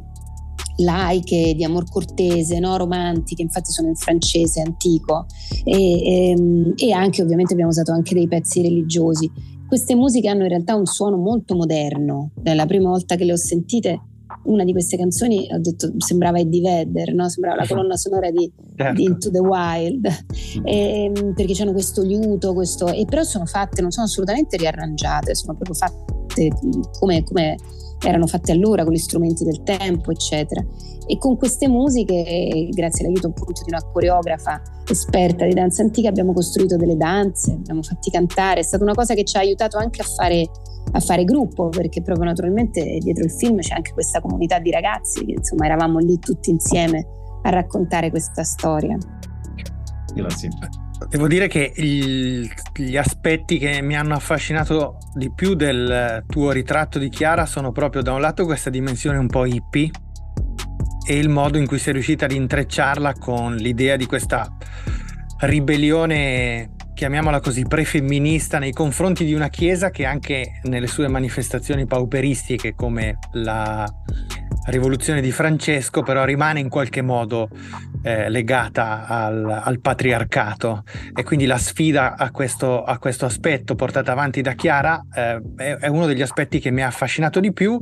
laiche, 0.76 1.54
di 1.54 1.64
amor 1.64 1.88
cortese, 1.88 2.58
no? 2.58 2.76
romantiche, 2.76 3.42
infatti 3.42 3.70
sono 3.70 3.88
in 3.88 3.96
francese 3.96 4.60
antico 4.60 5.26
e, 5.64 5.74
e, 5.74 6.30
ehm, 6.30 6.72
e, 6.76 6.92
anche 6.92 7.22
ovviamente 7.22 7.52
abbiamo 7.52 7.70
usato 7.70 7.92
anche 7.92 8.14
dei 8.14 8.28
pezzi 8.28 8.62
religiosi. 8.62 9.30
Queste 9.66 9.94
musiche 9.94 10.28
hanno 10.28 10.42
in 10.42 10.48
realtà 10.48 10.74
un 10.74 10.86
suono 10.86 11.16
molto 11.16 11.54
moderno, 11.54 12.30
la 12.42 12.66
prima 12.66 12.90
volta 12.90 13.16
che 13.16 13.24
le 13.24 13.32
ho 13.32 13.36
sentite 13.36 14.00
una 14.44 14.64
di 14.64 14.72
queste 14.72 14.96
canzoni 14.96 15.48
ho 15.50 15.58
detto 15.58 15.92
sembrava 15.98 16.38
Eddie 16.38 16.60
Vedder, 16.60 17.14
no? 17.14 17.28
sembrava 17.28 17.56
la 17.56 17.66
colonna 17.66 17.96
sonora 17.96 18.30
di, 18.30 18.50
certo. 18.76 18.94
di 18.94 19.04
Into 19.04 19.30
the 19.30 19.38
Wild, 19.38 20.06
e, 20.64 21.04
ehm, 21.04 21.34
perché 21.34 21.54
c'hanno 21.54 21.72
questo 21.72 22.02
liuto, 22.02 22.52
questo, 22.52 22.88
e 22.88 23.04
però 23.04 23.22
sono 23.22 23.46
fatte, 23.46 23.80
non 23.80 23.90
sono 23.90 24.06
assolutamente 24.06 24.56
riarrangiate, 24.56 25.34
sono 25.34 25.54
proprio 25.54 25.74
fatte 25.74 26.50
come, 26.98 27.22
come 27.22 27.56
erano 28.04 28.26
fatte 28.26 28.52
allora 28.52 28.84
con 28.84 28.92
gli 28.92 28.98
strumenti 28.98 29.44
del 29.44 29.62
tempo, 29.62 30.10
eccetera. 30.10 30.64
E 31.06 31.18
con 31.18 31.36
queste 31.36 31.68
musiche, 31.68 32.68
grazie 32.70 33.04
all'aiuto 33.04 33.28
appunto 33.28 33.62
di 33.64 33.70
una 33.72 33.82
coreografa 33.82 34.62
esperta 34.88 35.44
di 35.44 35.52
danza 35.52 35.82
antica, 35.82 36.08
abbiamo 36.08 36.32
costruito 36.32 36.76
delle 36.76 36.96
danze, 36.96 37.52
abbiamo 37.52 37.82
fatti 37.82 38.10
cantare, 38.10 38.60
è 38.60 38.62
stata 38.62 38.84
una 38.84 38.94
cosa 38.94 39.14
che 39.14 39.24
ci 39.24 39.36
ha 39.36 39.40
aiutato 39.40 39.76
anche 39.76 40.00
a 40.00 40.04
fare, 40.04 40.48
a 40.92 41.00
fare 41.00 41.24
gruppo, 41.24 41.68
perché 41.68 42.02
proprio 42.02 42.26
naturalmente 42.26 42.98
dietro 43.00 43.24
il 43.24 43.32
film 43.32 43.58
c'è 43.58 43.74
anche 43.74 43.92
questa 43.92 44.20
comunità 44.20 44.58
di 44.58 44.70
ragazzi 44.70 45.24
che 45.24 45.32
insomma 45.32 45.66
eravamo 45.66 45.98
lì 45.98 46.18
tutti 46.18 46.50
insieme 46.50 47.06
a 47.42 47.50
raccontare 47.50 48.10
questa 48.10 48.44
storia. 48.44 48.96
Grazie. 50.14 50.48
Devo 51.08 51.28
dire 51.28 51.48
che 51.48 51.72
il, 51.76 52.50
gli 52.74 52.96
aspetti 52.96 53.58
che 53.58 53.80
mi 53.82 53.96
hanno 53.96 54.14
affascinato 54.14 54.98
di 55.14 55.30
più 55.32 55.54
del 55.54 56.24
tuo 56.26 56.50
ritratto 56.50 56.98
di 56.98 57.08
Chiara 57.08 57.46
sono 57.46 57.72
proprio 57.72 58.02
da 58.02 58.12
un 58.12 58.20
lato 58.20 58.44
questa 58.44 58.70
dimensione 58.70 59.18
un 59.18 59.28
po' 59.28 59.46
hippie 59.46 59.90
e 61.06 61.18
il 61.18 61.28
modo 61.28 61.58
in 61.58 61.66
cui 61.66 61.78
sei 61.78 61.92
riuscita 61.92 62.24
ad 62.24 62.32
intrecciarla 62.32 63.12
con 63.14 63.56
l'idea 63.56 63.96
di 63.96 64.06
questa 64.06 64.56
ribellione, 65.40 66.70
chiamiamola 66.94 67.40
così, 67.40 67.64
prefemminista 67.64 68.58
nei 68.58 68.72
confronti 68.72 69.24
di 69.24 69.34
una 69.34 69.48
chiesa 69.48 69.90
che 69.90 70.06
anche 70.06 70.60
nelle 70.64 70.86
sue 70.86 71.08
manifestazioni 71.08 71.86
pauperistiche 71.86 72.74
come 72.74 73.18
la, 73.32 73.86
rivoluzione 74.66 75.20
di 75.20 75.30
Francesco, 75.30 76.02
però 76.02 76.24
rimane 76.24 76.60
in 76.60 76.68
qualche 76.68 77.02
modo 77.02 77.48
eh, 78.02 78.28
legata 78.28 79.06
al, 79.06 79.62
al, 79.64 79.80
patriarcato 79.80 80.84
e 81.14 81.22
quindi 81.22 81.46
la 81.46 81.58
sfida 81.58 82.16
a 82.16 82.30
questo, 82.30 82.82
a 82.82 82.98
questo 82.98 83.24
aspetto 83.24 83.74
portata 83.74 84.12
avanti 84.12 84.42
da 84.42 84.52
Chiara 84.52 85.04
eh, 85.14 85.40
è, 85.56 85.76
è, 85.76 85.88
uno 85.88 86.06
degli 86.06 86.22
aspetti 86.22 86.60
che 86.60 86.70
mi 86.70 86.82
ha 86.82 86.86
affascinato 86.86 87.40
di 87.40 87.52
più. 87.52 87.80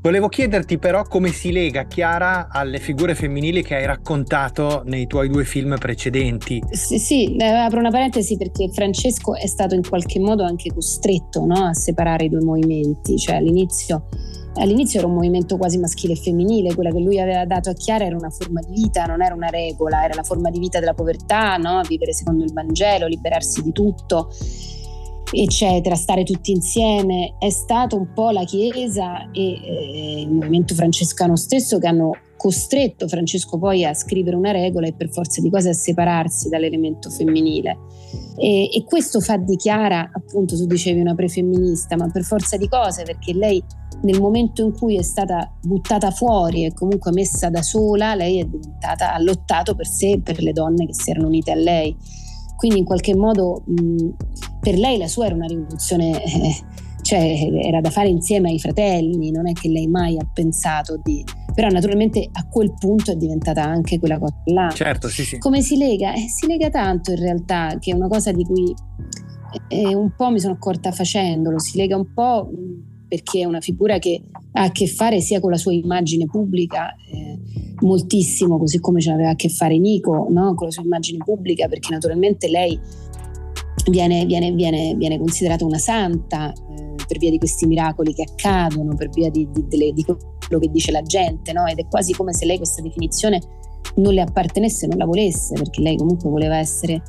Volevo 0.00 0.28
chiederti 0.28 0.78
però 0.78 1.02
come 1.02 1.30
si 1.30 1.50
lega 1.50 1.84
Chiara 1.86 2.48
alle 2.50 2.78
figure 2.78 3.16
femminili 3.16 3.62
che 3.62 3.74
hai 3.74 3.84
raccontato 3.84 4.82
nei 4.86 5.08
tuoi 5.08 5.28
due 5.28 5.44
film 5.44 5.76
precedenti. 5.76 6.62
Sì, 6.70 6.98
sì 6.98 7.36
eh, 7.36 7.44
apro 7.44 7.80
una 7.80 7.90
parentesi 7.90 8.36
perché 8.36 8.70
Francesco 8.72 9.34
è 9.34 9.46
stato 9.46 9.74
in 9.74 9.82
qualche 9.86 10.20
modo 10.20 10.44
anche 10.44 10.72
costretto 10.72 11.44
no, 11.44 11.66
a 11.66 11.74
separare 11.74 12.26
i 12.26 12.28
due 12.28 12.42
movimenti, 12.42 13.18
cioè 13.18 13.36
all'inizio 13.36 14.06
all'inizio 14.58 14.98
era 14.98 15.08
un 15.08 15.14
movimento 15.14 15.56
quasi 15.56 15.78
maschile 15.78 16.12
e 16.12 16.16
femminile, 16.16 16.74
quella 16.74 16.90
che 16.90 17.00
lui 17.00 17.20
aveva 17.20 17.44
dato 17.44 17.70
a 17.70 17.72
Chiara 17.72 18.04
era 18.04 18.16
una 18.16 18.30
forma 18.30 18.60
di 18.60 18.72
vita, 18.72 19.04
non 19.04 19.22
era 19.22 19.34
una 19.34 19.48
regola, 19.48 20.04
era 20.04 20.14
la 20.14 20.22
forma 20.22 20.50
di 20.50 20.58
vita 20.58 20.78
della 20.78 20.94
povertà, 20.94 21.56
no? 21.56 21.80
vivere 21.86 22.12
secondo 22.12 22.44
il 22.44 22.52
Vangelo, 22.52 23.06
liberarsi 23.06 23.62
di 23.62 23.72
tutto, 23.72 24.30
eccetera, 25.30 25.94
stare 25.94 26.24
tutti 26.24 26.50
insieme. 26.52 27.34
È 27.38 27.50
stato 27.50 27.96
un 27.96 28.12
po' 28.12 28.30
la 28.30 28.44
Chiesa 28.44 29.30
e 29.30 29.60
eh, 29.62 30.20
il 30.22 30.30
movimento 30.30 30.74
francescano 30.74 31.36
stesso 31.36 31.78
che 31.78 31.86
hanno 31.86 32.12
costretto 32.38 33.08
Francesco 33.08 33.58
poi 33.58 33.84
a 33.84 33.92
scrivere 33.92 34.36
una 34.36 34.52
regola 34.52 34.86
e 34.86 34.94
per 34.94 35.10
forza 35.10 35.42
di 35.42 35.50
cose 35.50 35.70
a 35.70 35.74
separarsi 35.74 36.48
dall'elemento 36.48 37.10
femminile. 37.10 37.76
E, 38.36 38.70
e 38.72 38.84
questo 38.84 39.20
fa 39.20 39.36
di 39.36 39.56
Chiara, 39.56 40.08
appunto, 40.12 40.56
tu 40.56 40.64
dicevi 40.64 41.00
una 41.00 41.16
prefemminista, 41.16 41.96
ma 41.96 42.08
per 42.08 42.22
forza 42.22 42.56
di 42.56 42.68
cose, 42.68 43.02
perché 43.02 43.34
lei 43.34 43.62
nel 44.02 44.20
momento 44.20 44.62
in 44.62 44.72
cui 44.72 44.96
è 44.96 45.02
stata 45.02 45.52
buttata 45.60 46.12
fuori 46.12 46.64
e 46.64 46.72
comunque 46.72 47.10
messa 47.10 47.50
da 47.50 47.62
sola, 47.62 48.14
lei 48.14 48.38
è 48.38 48.44
diventata, 48.44 49.12
ha 49.12 49.20
lottato 49.20 49.74
per 49.74 49.88
sé 49.88 50.12
e 50.12 50.20
per 50.20 50.40
le 50.40 50.52
donne 50.52 50.86
che 50.86 50.94
si 50.94 51.10
erano 51.10 51.26
unite 51.26 51.50
a 51.50 51.56
lei. 51.56 51.96
Quindi 52.56 52.78
in 52.78 52.84
qualche 52.84 53.16
modo 53.16 53.62
mh, 53.66 54.08
per 54.60 54.78
lei 54.78 54.96
la 54.96 55.08
sua 55.08 55.26
era 55.26 55.34
una 55.34 55.46
rivoluzione, 55.46 56.22
eh, 56.22 56.56
cioè 57.08 57.50
era 57.64 57.80
da 57.80 57.88
fare 57.88 58.08
insieme 58.08 58.50
ai 58.50 58.58
fratelli, 58.58 59.30
non 59.30 59.48
è 59.48 59.52
che 59.54 59.70
lei 59.70 59.86
mai 59.86 60.18
ha 60.18 60.30
pensato 60.30 61.00
di... 61.02 61.24
Però 61.54 61.66
naturalmente 61.68 62.28
a 62.30 62.46
quel 62.46 62.74
punto 62.78 63.12
è 63.12 63.16
diventata 63.16 63.64
anche 63.64 63.98
quella 63.98 64.18
cosa 64.18 64.34
là. 64.44 64.68
Certo, 64.68 65.08
sì, 65.08 65.24
sì. 65.24 65.38
Come 65.38 65.62
si 65.62 65.78
lega? 65.78 66.12
Eh, 66.12 66.28
si 66.28 66.46
lega 66.46 66.68
tanto 66.68 67.12
in 67.12 67.18
realtà, 67.18 67.78
che 67.80 67.92
è 67.92 67.94
una 67.94 68.08
cosa 68.08 68.30
di 68.30 68.44
cui 68.44 68.74
eh, 69.68 69.94
un 69.94 70.12
po' 70.14 70.30
mi 70.30 70.38
sono 70.38 70.52
accorta 70.52 70.92
facendolo, 70.92 71.58
si 71.58 71.78
lega 71.78 71.96
un 71.96 72.12
po' 72.12 72.50
perché 73.08 73.40
è 73.40 73.44
una 73.46 73.60
figura 73.60 73.98
che 73.98 74.24
ha 74.52 74.64
a 74.64 74.70
che 74.70 74.86
fare 74.86 75.22
sia 75.22 75.40
con 75.40 75.50
la 75.50 75.56
sua 75.56 75.72
immagine 75.72 76.26
pubblica, 76.26 76.94
eh, 77.10 77.38
moltissimo, 77.80 78.58
così 78.58 78.80
come 78.80 79.00
ce 79.00 79.12
l'aveva 79.12 79.30
a 79.30 79.34
che 79.34 79.48
fare 79.48 79.78
Nico, 79.78 80.26
no? 80.28 80.54
con 80.54 80.66
la 80.66 80.72
sua 80.72 80.82
immagine 80.82 81.24
pubblica, 81.24 81.68
perché 81.68 81.90
naturalmente 81.90 82.48
lei 82.50 82.78
viene, 83.90 84.26
viene, 84.26 84.52
viene, 84.52 84.94
viene 84.94 85.16
considerata 85.16 85.64
una 85.64 85.78
santa 85.78 86.52
eh, 86.52 86.87
per 87.08 87.18
via 87.18 87.30
di 87.30 87.38
questi 87.38 87.66
miracoli 87.66 88.12
che 88.12 88.22
accadono, 88.22 88.94
per 88.94 89.08
via 89.08 89.30
di, 89.30 89.48
di, 89.50 89.66
di, 89.66 89.92
di 89.94 90.04
quello 90.04 90.60
che 90.60 90.68
dice 90.70 90.92
la 90.92 91.02
gente, 91.02 91.52
no? 91.52 91.66
ed 91.66 91.78
è 91.78 91.86
quasi 91.88 92.12
come 92.12 92.34
se 92.34 92.44
lei 92.44 92.58
questa 92.58 92.82
definizione 92.82 93.40
non 93.96 94.12
le 94.12 94.20
appartenesse, 94.20 94.86
non 94.86 94.98
la 94.98 95.06
volesse, 95.06 95.54
perché 95.54 95.80
lei 95.80 95.96
comunque 95.96 96.28
voleva 96.28 96.58
essere 96.58 97.02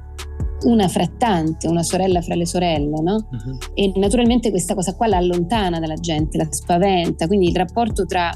una 0.64 0.88
fra 0.88 1.08
tante, 1.18 1.68
una 1.68 1.84
sorella 1.84 2.22
fra 2.22 2.36
le 2.36 2.46
sorelle, 2.46 3.02
no? 3.02 3.16
Uh-huh. 3.16 3.58
E 3.74 3.92
naturalmente 3.96 4.50
questa 4.50 4.74
cosa 4.74 4.96
qua 4.96 5.08
la 5.08 5.18
allontana 5.18 5.80
dalla 5.80 5.96
gente, 5.96 6.38
la 6.38 6.48
spaventa, 6.50 7.28
quindi 7.28 7.50
il 7.50 7.56
rapporto 7.56 8.06
tra, 8.06 8.32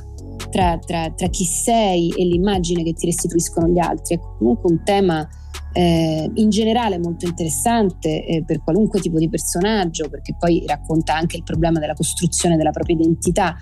tra, 0.49 0.77
tra, 0.77 1.11
tra 1.11 1.27
chi 1.27 1.43
sei 1.43 2.09
e 2.09 2.25
l'immagine 2.25 2.83
che 2.83 2.93
ti 2.93 3.05
restituiscono 3.05 3.67
gli 3.67 3.79
altri 3.79 4.15
è 4.15 4.19
comunque 4.37 4.71
un 4.71 4.83
tema 4.83 5.27
eh, 5.73 6.29
in 6.33 6.49
generale 6.49 6.99
molto 6.99 7.25
interessante 7.25 8.25
eh, 8.25 8.43
per 8.43 8.63
qualunque 8.63 8.99
tipo 8.99 9.17
di 9.17 9.27
personaggio, 9.27 10.07
perché 10.07 10.35
poi 10.37 10.63
racconta 10.65 11.15
anche 11.15 11.35
il 11.37 11.43
problema 11.43 11.79
della 11.79 11.95
costruzione 11.95 12.55
della 12.55 12.71
propria 12.71 12.95
identità, 12.95 13.55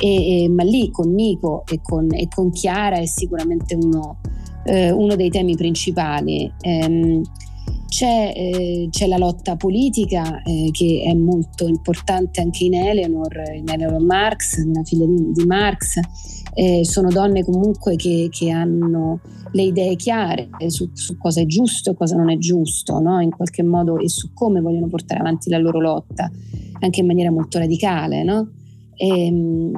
e, 0.00 0.44
e, 0.44 0.48
ma 0.48 0.62
lì 0.62 0.90
con 0.90 1.12
Nico 1.12 1.64
e 1.66 1.80
con, 1.82 2.08
e 2.12 2.28
con 2.28 2.50
Chiara 2.50 2.96
è 2.96 3.06
sicuramente 3.06 3.74
uno, 3.74 4.20
eh, 4.64 4.90
uno 4.90 5.16
dei 5.16 5.30
temi 5.30 5.56
principali. 5.56 6.50
Ehm, 6.60 7.22
c'è, 7.88 8.32
eh, 8.36 8.88
c'è, 8.90 9.06
la 9.06 9.16
lotta 9.16 9.56
politica 9.56 10.42
eh, 10.42 10.68
che 10.72 11.02
è 11.06 11.14
molto 11.14 11.66
importante 11.66 12.40
anche 12.40 12.64
in 12.64 12.74
Eleanor, 12.74 13.32
in 13.54 13.68
Eleanor 13.68 14.00
Marx, 14.00 14.62
una 14.62 14.84
figlia 14.84 15.06
di, 15.06 15.32
di 15.32 15.44
Marx. 15.46 15.98
Eh, 16.58 16.84
sono 16.84 17.08
donne 17.08 17.44
comunque 17.44 17.94
che, 17.94 18.26
che, 18.32 18.50
hanno 18.50 19.20
le 19.52 19.62
idee 19.62 19.94
chiare 19.94 20.48
su, 20.66 20.90
su, 20.92 21.16
cosa 21.16 21.40
è 21.40 21.46
giusto 21.46 21.92
e 21.92 21.94
cosa 21.94 22.16
non 22.16 22.30
è 22.30 22.36
giusto, 22.36 22.98
no? 22.98 23.20
in 23.20 23.30
qualche 23.30 23.62
modo, 23.62 23.96
e 23.98 24.08
su 24.08 24.32
come 24.34 24.60
vogliono 24.60 24.88
portare 24.88 25.20
avanti 25.20 25.50
la 25.50 25.58
loro 25.58 25.80
lotta, 25.80 26.28
anche 26.80 26.98
in 26.98 27.06
maniera 27.06 27.30
molto 27.30 27.60
radicale. 27.60 28.24
No? 28.24 28.50
E, 28.96 29.26
ehm, 29.26 29.70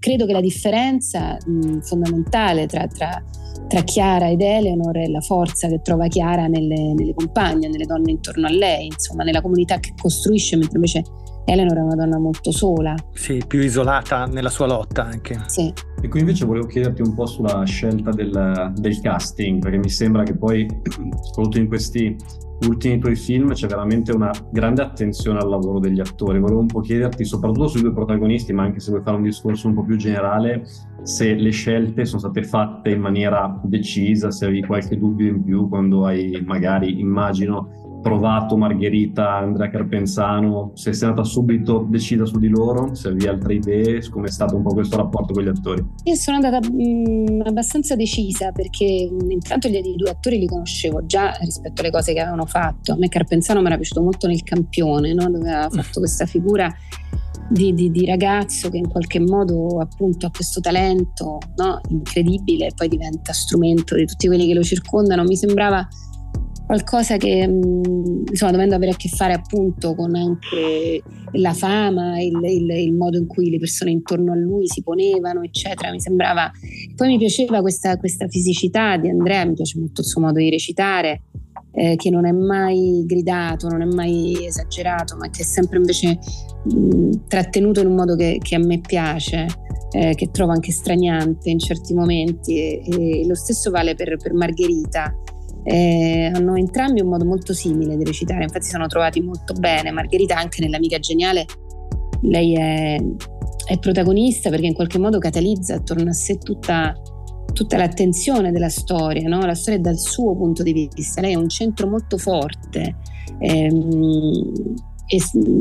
credo 0.00 0.26
che 0.26 0.32
la 0.32 0.40
differenza 0.40 1.38
mh, 1.46 1.82
fondamentale 1.82 2.66
tra, 2.66 2.88
tra 2.88 3.22
tra 3.68 3.82
Chiara 3.82 4.28
ed 4.28 4.40
Eleanor 4.40 4.96
e 4.96 5.08
la 5.08 5.20
forza 5.20 5.68
che 5.68 5.80
trova 5.80 6.06
Chiara 6.08 6.46
nelle, 6.46 6.92
nelle 6.94 7.14
compagne, 7.14 7.68
nelle 7.68 7.84
donne 7.84 8.10
intorno 8.10 8.46
a 8.46 8.50
lei, 8.50 8.86
insomma 8.86 9.22
nella 9.22 9.40
comunità 9.40 9.78
che 9.78 9.94
costruisce, 10.00 10.56
mentre 10.56 10.76
invece 10.76 11.02
Eleanor 11.44 11.76
è 11.76 11.80
una 11.80 11.94
donna 11.94 12.18
molto 12.18 12.52
sola. 12.52 12.94
Sì, 13.12 13.42
più 13.46 13.60
isolata 13.60 14.26
nella 14.26 14.50
sua 14.50 14.66
lotta 14.66 15.04
anche. 15.04 15.40
Sì. 15.46 15.72
E 16.02 16.08
qui 16.08 16.20
invece 16.20 16.44
volevo 16.44 16.66
chiederti 16.66 17.02
un 17.02 17.14
po' 17.14 17.26
sulla 17.26 17.64
scelta 17.64 18.10
del, 18.10 18.72
del 18.76 19.00
casting, 19.00 19.60
perché 19.60 19.78
mi 19.78 19.88
sembra 19.88 20.22
che 20.22 20.36
poi, 20.36 20.66
soprattutto 21.22 21.58
in 21.58 21.68
questi 21.68 22.16
ultimi 22.66 22.98
tuoi 22.98 23.16
film, 23.16 23.52
c'è 23.52 23.66
veramente 23.66 24.12
una 24.12 24.30
grande 24.50 24.82
attenzione 24.82 25.38
al 25.38 25.48
lavoro 25.48 25.78
degli 25.78 26.00
attori. 26.00 26.38
Volevo 26.38 26.60
un 26.60 26.66
po' 26.66 26.80
chiederti, 26.80 27.24
soprattutto 27.24 27.68
sui 27.68 27.82
due 27.82 27.92
protagonisti, 27.92 28.52
ma 28.52 28.64
anche 28.64 28.80
se 28.80 28.90
vuoi 28.90 29.02
fare 29.02 29.16
un 29.16 29.22
discorso 29.22 29.66
un 29.66 29.74
po' 29.74 29.84
più 29.84 29.96
generale, 29.96 30.64
se 31.02 31.34
le 31.34 31.50
scelte 31.50 32.04
sono 32.04 32.20
state 32.20 32.42
fatte 32.42 32.90
in 32.90 33.00
maniera 33.00 33.58
decisa, 33.62 34.30
se 34.30 34.44
avevi 34.46 34.64
qualche 34.64 34.98
dubbio 34.98 35.28
in 35.28 35.42
più 35.42 35.68
quando 35.68 36.04
hai 36.04 36.42
magari, 36.44 37.00
immagino, 37.00 37.80
provato 38.00 38.56
Margherita, 38.56 39.36
Andrea 39.36 39.68
Carpenzano, 39.68 40.72
se 40.74 40.92
sei 40.92 41.08
andata 41.08 41.26
subito 41.26 41.86
decisa 41.88 42.24
su 42.24 42.38
di 42.38 42.48
loro, 42.48 42.94
se 42.94 43.08
avevi 43.08 43.26
altre 43.26 43.54
idee, 43.54 44.08
come 44.08 44.26
è 44.26 44.30
stato 44.30 44.56
un 44.56 44.62
po' 44.62 44.72
questo 44.72 44.96
rapporto 44.96 45.32
con 45.32 45.42
gli 45.42 45.48
attori? 45.48 45.84
Io 46.04 46.14
sono 46.14 46.36
andata 46.36 46.66
mh, 46.66 47.32
mm, 47.32 47.40
abbastanza 47.44 47.96
decisa 47.96 48.52
perché 48.52 49.08
mm, 49.10 49.30
intanto 49.30 49.68
gli 49.68 49.94
due 49.96 50.10
attori 50.10 50.38
li 50.38 50.46
conoscevo 50.46 51.04
già 51.06 51.32
rispetto 51.40 51.82
alle 51.82 51.90
cose 51.90 52.12
che 52.12 52.20
avevano 52.20 52.46
fatto. 52.46 52.92
A 52.92 52.96
me 52.96 53.08
Carpenzano 53.08 53.60
mi 53.60 53.66
era 53.66 53.76
piaciuto 53.76 54.02
molto 54.02 54.26
nel 54.26 54.42
campione, 54.42 55.12
no? 55.12 55.30
dove 55.30 55.50
aveva 55.50 55.82
fatto 55.82 56.00
questa 56.00 56.26
figura 56.26 56.72
di, 57.50 57.74
di, 57.74 57.90
di, 57.90 58.06
ragazzo 58.06 58.70
che 58.70 58.78
in 58.78 58.88
qualche 58.88 59.18
modo 59.18 59.80
appunto 59.80 60.26
ha 60.26 60.30
questo 60.30 60.60
talento 60.60 61.38
no? 61.56 61.80
incredibile 61.88 62.66
e 62.66 62.72
poi 62.74 62.88
diventa 62.88 63.32
strumento 63.32 63.96
di 63.96 64.06
tutti 64.06 64.28
quelli 64.28 64.46
che 64.46 64.54
lo 64.54 64.62
circondano. 64.62 65.24
Mi 65.24 65.36
sembrava 65.36 65.86
qualcosa 66.70 67.16
che 67.16 67.48
mm, 67.48 68.26
insomma 68.30 68.52
dovendo 68.52 68.76
avere 68.76 68.92
a 68.92 68.96
che 68.96 69.08
fare 69.08 69.32
appunto 69.32 69.96
con 69.96 70.14
anche 70.14 71.02
la 71.32 71.52
fama, 71.52 72.20
il, 72.20 72.38
il, 72.44 72.70
il, 72.70 72.94
modo 72.94 73.18
in 73.18 73.26
cui 73.26 73.50
le 73.50 73.58
persone 73.58 73.90
intorno 73.90 74.30
a 74.30 74.36
lui 74.36 74.68
si 74.68 74.80
ponevano, 74.84 75.42
eccetera, 75.42 75.90
mi 75.90 76.00
sembrava. 76.00 76.48
Poi 76.94 77.08
mi 77.08 77.18
piaceva 77.18 77.60
questa, 77.60 77.96
questa 77.96 78.28
fisicità 78.28 78.96
di 78.96 79.08
Andrea, 79.08 79.44
mi 79.44 79.54
piace 79.54 79.80
molto 79.80 80.02
il 80.02 80.06
suo 80.06 80.20
modo 80.20 80.38
di 80.38 80.48
recitare, 80.48 81.22
eh, 81.72 81.96
che 81.96 82.10
non 82.10 82.26
è 82.26 82.32
mai 82.32 83.04
gridato, 83.06 83.68
non 83.68 83.82
è 83.82 83.86
mai 83.86 84.46
esagerato, 84.46 85.16
ma 85.16 85.28
che 85.30 85.42
è 85.42 85.44
sempre 85.44 85.78
invece 85.78 86.18
mh, 86.64 86.74
mm, 86.74 87.10
trattenuto 87.28 87.80
in 87.80 87.86
un 87.86 87.94
modo 87.94 88.16
che, 88.16 88.38
che 88.42 88.54
a 88.54 88.58
me 88.58 88.80
piace. 88.80 89.46
Eh, 89.92 90.14
che 90.14 90.30
trovo 90.30 90.52
anche 90.52 90.70
straniante 90.70 91.50
in 91.50 91.58
certi 91.58 91.94
momenti 91.94 92.56
e, 92.56 92.82
e 92.86 93.26
lo 93.26 93.34
stesso 93.34 93.72
vale 93.72 93.96
per, 93.96 94.18
per 94.18 94.32
Margherita 94.34 95.12
eh, 95.64 96.30
hanno 96.32 96.56
entrambi 96.56 97.00
un 97.00 97.08
modo 97.08 97.24
molto 97.24 97.52
simile 97.52 97.96
di 97.96 98.04
recitare, 98.04 98.44
infatti 98.44 98.64
si 98.64 98.70
sono 98.70 98.86
trovati 98.86 99.20
molto 99.20 99.52
bene. 99.54 99.90
Margherita 99.90 100.36
anche 100.36 100.60
nell'Amica 100.62 100.98
Geniale, 100.98 101.44
lei 102.22 102.54
è, 102.54 102.96
è 103.66 103.78
protagonista 103.78 104.50
perché 104.50 104.66
in 104.66 104.74
qualche 104.74 104.98
modo 104.98 105.18
catalizza 105.18 105.74
attorno 105.74 106.10
a 106.10 106.12
sé 106.12 106.38
tutta, 106.38 106.94
tutta 107.52 107.76
l'attenzione 107.76 108.52
della 108.52 108.68
storia, 108.68 109.28
no? 109.28 109.44
la 109.44 109.54
storia 109.54 109.80
dal 109.80 109.98
suo 109.98 110.36
punto 110.36 110.62
di 110.62 110.88
vista, 110.94 111.20
lei 111.20 111.32
è 111.32 111.36
un 111.36 111.48
centro 111.48 111.88
molto 111.88 112.18
forte. 112.18 112.96
Ehm, 113.38 114.52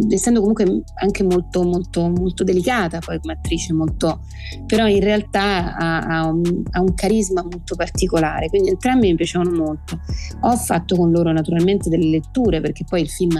essendo 0.09 0.41
comunque 0.41 0.83
anche 1.01 1.23
molto, 1.23 1.63
molto, 1.63 2.07
molto 2.07 2.43
delicata 2.43 2.99
poi 2.99 3.19
come 3.19 3.33
attrice, 3.33 3.73
molto, 3.73 4.21
però 4.67 4.87
in 4.87 4.99
realtà 4.99 5.75
ha, 5.75 5.99
ha, 6.01 6.27
un, 6.27 6.61
ha, 6.69 6.81
un, 6.81 6.93
carisma 6.93 7.41
molto 7.41 7.75
particolare, 7.75 8.49
quindi 8.49 8.69
entrambi 8.69 9.07
mi 9.07 9.15
piacevano 9.15 9.51
molto. 9.51 9.99
Ho 10.41 10.55
fatto 10.55 10.95
con 10.95 11.09
loro 11.09 11.31
naturalmente 11.31 11.89
delle 11.89 12.09
letture 12.09 12.61
perché 12.61 12.83
poi 12.87 13.01
il 13.01 13.09
film 13.09 13.37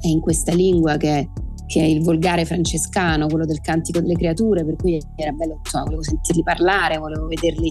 è 0.00 0.06
in 0.08 0.20
questa 0.20 0.52
lingua 0.52 0.96
che 0.96 1.28
che 1.68 1.82
è 1.82 1.84
il 1.84 2.02
volgare 2.02 2.46
francescano, 2.46 3.26
quello 3.26 3.44
del 3.44 3.60
cantico 3.60 4.00
delle 4.00 4.14
creature, 4.14 4.64
per 4.64 4.76
cui 4.76 4.98
era 5.16 5.32
bello, 5.32 5.60
insomma, 5.62 5.84
volevo 5.84 6.02
sentirli 6.02 6.42
parlare, 6.42 6.96
volevo 6.96 7.26
vederli 7.26 7.70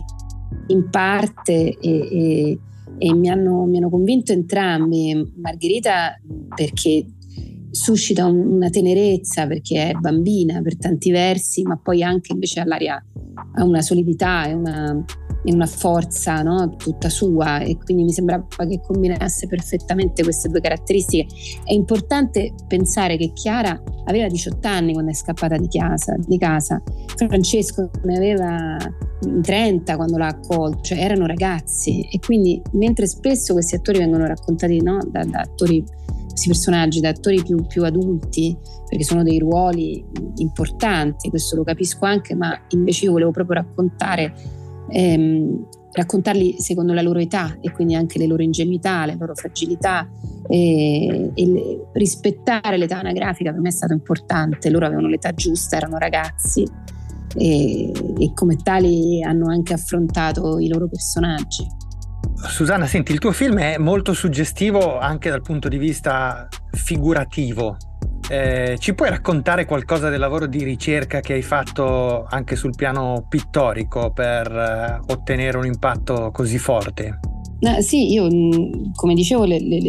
in 0.67 0.87
parte 0.89 1.77
e, 1.77 1.79
e, 1.81 2.59
e 2.99 3.13
mi, 3.13 3.27
hanno, 3.27 3.65
mi, 3.65 3.77
hanno, 3.77 3.89
convinto 3.89 4.31
entrambi. 4.31 5.33
Margherita 5.37 6.15
perché 6.55 7.07
suscita 7.71 8.25
una 8.25 8.69
tenerezza, 8.69 9.47
perché 9.47 9.89
è 9.89 9.93
bambina 9.93 10.61
per 10.61 10.77
tanti 10.77 11.09
versi, 11.09 11.63
ma 11.63 11.75
poi 11.75 12.03
anche 12.03 12.33
invece 12.33 12.59
all'aria 12.59 13.03
ha 13.55 13.63
una 13.63 13.81
solidità 13.81 14.45
e 14.47 14.53
una, 14.53 15.03
e 15.47 15.53
una 15.53 15.65
forza 15.65 16.41
no? 16.41 16.75
tutta 16.75 17.07
sua 17.07 17.59
e 17.59 17.77
quindi 17.77 18.03
mi 18.03 18.11
sembrava 18.11 18.45
che 18.67 18.81
combinasse 18.85 19.47
perfettamente 19.47 20.21
queste 20.21 20.49
due 20.49 20.59
caratteristiche. 20.59 21.25
È 21.63 21.71
importante 21.71 22.53
pensare 22.67 23.15
che 23.15 23.31
Chiara 23.31 23.81
aveva 24.05 24.27
18 24.27 24.67
anni 24.67 24.91
quando 24.91 25.11
è 25.11 25.13
scappata 25.13 25.55
di 25.55 25.69
casa, 25.69 26.15
di 26.17 26.37
casa. 26.37 26.83
Francesco 27.15 27.89
ne 28.03 28.17
aveva 28.17 28.77
30 29.41 29.95
quando 29.95 30.17
l'ha 30.17 30.27
accolto, 30.27 30.81
cioè 30.81 30.99
erano 30.99 31.25
ragazzi 31.25 32.01
e 32.01 32.19
quindi 32.19 32.61
mentre 32.73 33.07
spesso 33.07 33.53
questi 33.53 33.75
attori 33.75 33.99
vengono 33.99 34.27
raccontati 34.27 34.81
no? 34.81 34.99
da, 35.09 35.23
da 35.23 35.39
attori 35.39 35.81
questi 36.27 36.49
personaggi 36.49 36.99
da 36.99 37.09
attori 37.09 37.41
più, 37.41 37.65
più, 37.65 37.83
adulti, 37.83 38.55
perché 38.87 39.03
sono 39.03 39.23
dei 39.23 39.39
ruoli 39.39 40.05
importanti, 40.35 41.29
questo 41.29 41.55
lo 41.55 41.63
capisco 41.63 42.05
anche, 42.05 42.35
ma 42.35 42.55
invece 42.69 43.05
io 43.05 43.13
volevo 43.13 43.31
proprio 43.31 43.61
raccontare, 43.61 44.33
ehm, 44.89 45.65
raccontarli 45.91 46.59
secondo 46.59 46.93
la 46.93 47.01
loro 47.01 47.19
età 47.19 47.57
e 47.59 47.71
quindi 47.71 47.95
anche 47.95 48.19
le 48.19 48.27
loro 48.27 48.43
ingenuità, 48.43 49.05
le 49.05 49.15
loro 49.17 49.33
fragilità 49.33 50.07
e, 50.47 51.31
e 51.33 51.45
le, 51.45 51.87
rispettare 51.93 52.77
l'età 52.77 52.99
anagrafica 52.99 53.51
per 53.51 53.59
me 53.61 53.69
è 53.69 53.71
stato 53.71 53.93
importante, 53.93 54.69
loro 54.69 54.85
avevano 54.85 55.07
l'età 55.07 55.33
giusta, 55.33 55.77
erano 55.77 55.97
ragazzi. 55.97 56.65
E, 57.35 57.91
e 58.17 58.33
come 58.33 58.55
tali 58.55 59.21
hanno 59.21 59.49
anche 59.49 59.73
affrontato 59.73 60.59
i 60.59 60.67
loro 60.67 60.87
personaggi. 60.87 61.67
Susanna, 62.45 62.85
senti, 62.85 63.11
il 63.11 63.19
tuo 63.19 63.31
film 63.31 63.57
è 63.57 63.77
molto 63.77 64.13
suggestivo 64.13 64.99
anche 64.99 65.29
dal 65.29 65.41
punto 65.41 65.67
di 65.67 65.77
vista 65.77 66.47
figurativo. 66.71 67.77
Eh, 68.29 68.75
ci 68.79 68.93
puoi 68.93 69.09
raccontare 69.09 69.65
qualcosa 69.65 70.09
del 70.09 70.19
lavoro 70.19 70.47
di 70.47 70.63
ricerca 70.63 71.19
che 71.19 71.33
hai 71.33 71.41
fatto 71.41 72.25
anche 72.25 72.55
sul 72.55 72.75
piano 72.75 73.25
pittorico 73.27 74.11
per 74.11 74.51
eh, 74.51 75.13
ottenere 75.13 75.57
un 75.57 75.65
impatto 75.65 76.29
così 76.31 76.57
forte? 76.57 77.19
Eh, 77.59 77.81
sì, 77.81 78.11
io 78.11 78.25
mm, 78.25 78.91
come 78.93 79.13
dicevo, 79.15 79.45
le, 79.45 79.59
le, 79.59 79.79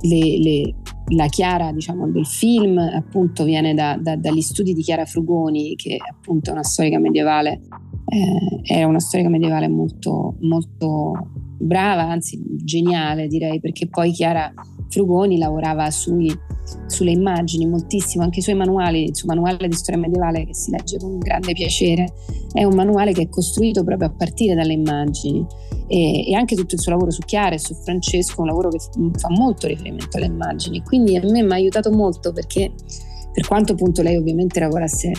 le, 0.00 0.74
la 1.08 1.26
Chiara 1.26 1.72
diciamo, 1.72 2.08
del 2.08 2.26
film 2.26 2.78
appunto 2.78 3.44
viene 3.44 3.74
da, 3.74 3.98
da, 4.00 4.16
dagli 4.16 4.40
studi 4.40 4.72
di 4.72 4.82
Chiara 4.82 5.04
Frugoni, 5.04 5.74
che 5.76 5.98
appunto 6.10 6.50
è 6.50 6.52
una 6.52 6.64
storica 6.64 6.98
medievale 6.98 7.60
eh, 8.08 8.74
era 8.74 8.86
una 8.86 9.00
storica 9.00 9.28
medievale 9.28 9.68
molto, 9.68 10.36
molto 10.40 11.12
brava, 11.58 12.08
anzi 12.08 12.40
geniale 12.62 13.26
direi, 13.26 13.60
perché 13.60 13.88
poi 13.88 14.12
Chiara 14.12 14.52
Frugoni 14.88 15.36
lavorava 15.36 15.90
sui, 15.90 16.34
sulle 16.86 17.10
immagini 17.10 17.66
moltissimo, 17.66 18.24
anche 18.24 18.38
i 18.38 18.42
suoi 18.42 18.54
manuali, 18.54 19.04
il 19.04 19.16
suo 19.16 19.28
manuale 19.28 19.68
di 19.68 19.74
storia 19.74 20.00
medievale 20.00 20.46
che 20.46 20.54
si 20.54 20.70
legge 20.70 20.98
con 20.98 21.18
grande 21.18 21.52
piacere, 21.52 22.14
è 22.52 22.64
un 22.64 22.74
manuale 22.74 23.12
che 23.12 23.22
è 23.22 23.28
costruito 23.28 23.84
proprio 23.84 24.08
a 24.08 24.12
partire 24.12 24.54
dalle 24.54 24.72
immagini. 24.72 25.44
E, 25.90 26.28
e 26.28 26.34
anche 26.34 26.54
tutto 26.54 26.74
il 26.74 26.82
suo 26.82 26.92
lavoro 26.92 27.10
su 27.10 27.22
Chiara 27.22 27.54
e 27.54 27.58
su 27.58 27.72
Francesco 27.72 28.36
è 28.36 28.40
un 28.40 28.46
lavoro 28.48 28.68
che 28.68 28.78
fa 29.16 29.30
molto 29.30 29.66
riferimento 29.66 30.18
alle 30.18 30.26
immagini, 30.26 30.82
quindi 30.82 31.16
a 31.16 31.22
me 31.22 31.42
mi 31.42 31.50
ha 31.50 31.54
aiutato 31.54 31.90
molto 31.90 32.32
perché 32.32 32.72
per 33.32 33.46
quanto 33.46 33.72
appunto 33.72 34.02
lei 34.02 34.16
ovviamente 34.16 34.60
lavorasse 34.60 35.12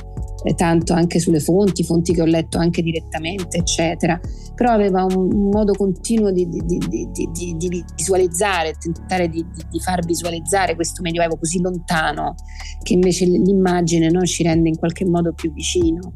eh, 0.43 0.55
tanto 0.55 0.93
anche 0.93 1.19
sulle 1.19 1.39
fonti, 1.39 1.83
fonti 1.83 2.13
che 2.13 2.21
ho 2.21 2.25
letto 2.25 2.57
anche 2.57 2.81
direttamente, 2.81 3.57
eccetera, 3.57 4.19
però 4.55 4.71
aveva 4.71 5.03
un, 5.03 5.49
modo 5.49 5.73
continuo 5.73 6.31
di, 6.31 6.47
di, 6.47 6.61
di, 6.65 7.55
di, 7.57 7.85
visualizzare, 7.95 8.73
tentare 8.77 9.29
di, 9.29 9.45
far 9.81 10.05
visualizzare 10.05 10.75
questo 10.75 11.01
medioevo 11.01 11.37
così 11.37 11.61
lontano 11.61 12.35
che 12.83 12.93
invece 12.93 13.25
l'immagine 13.25 14.09
no, 14.09 14.21
ci 14.21 14.43
rende 14.43 14.69
in 14.69 14.77
qualche 14.77 15.05
modo 15.05 15.33
più 15.33 15.51
vicino. 15.53 16.13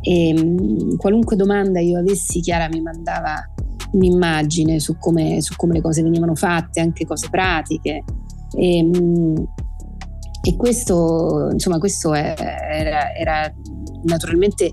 E 0.00 0.32
mh, 0.32 0.96
qualunque 0.96 1.36
domanda 1.36 1.80
io 1.80 1.98
avessi, 1.98 2.40
Chiara 2.40 2.68
mi 2.68 2.80
mandava 2.80 3.34
un'immagine 3.92 4.78
su 4.78 4.96
come, 4.98 5.40
su 5.40 5.54
come 5.56 5.74
le 5.74 5.80
cose 5.80 6.02
venivano 6.02 6.34
fatte, 6.34 6.80
anche 6.80 7.04
cose 7.04 7.28
pratiche. 7.30 8.04
E, 8.56 8.82
mh, 8.82 9.44
e 10.46 10.56
questo, 10.56 11.48
insomma, 11.50 11.78
questo 11.78 12.14
era, 12.14 13.12
era 13.12 13.52
naturalmente 14.04 14.70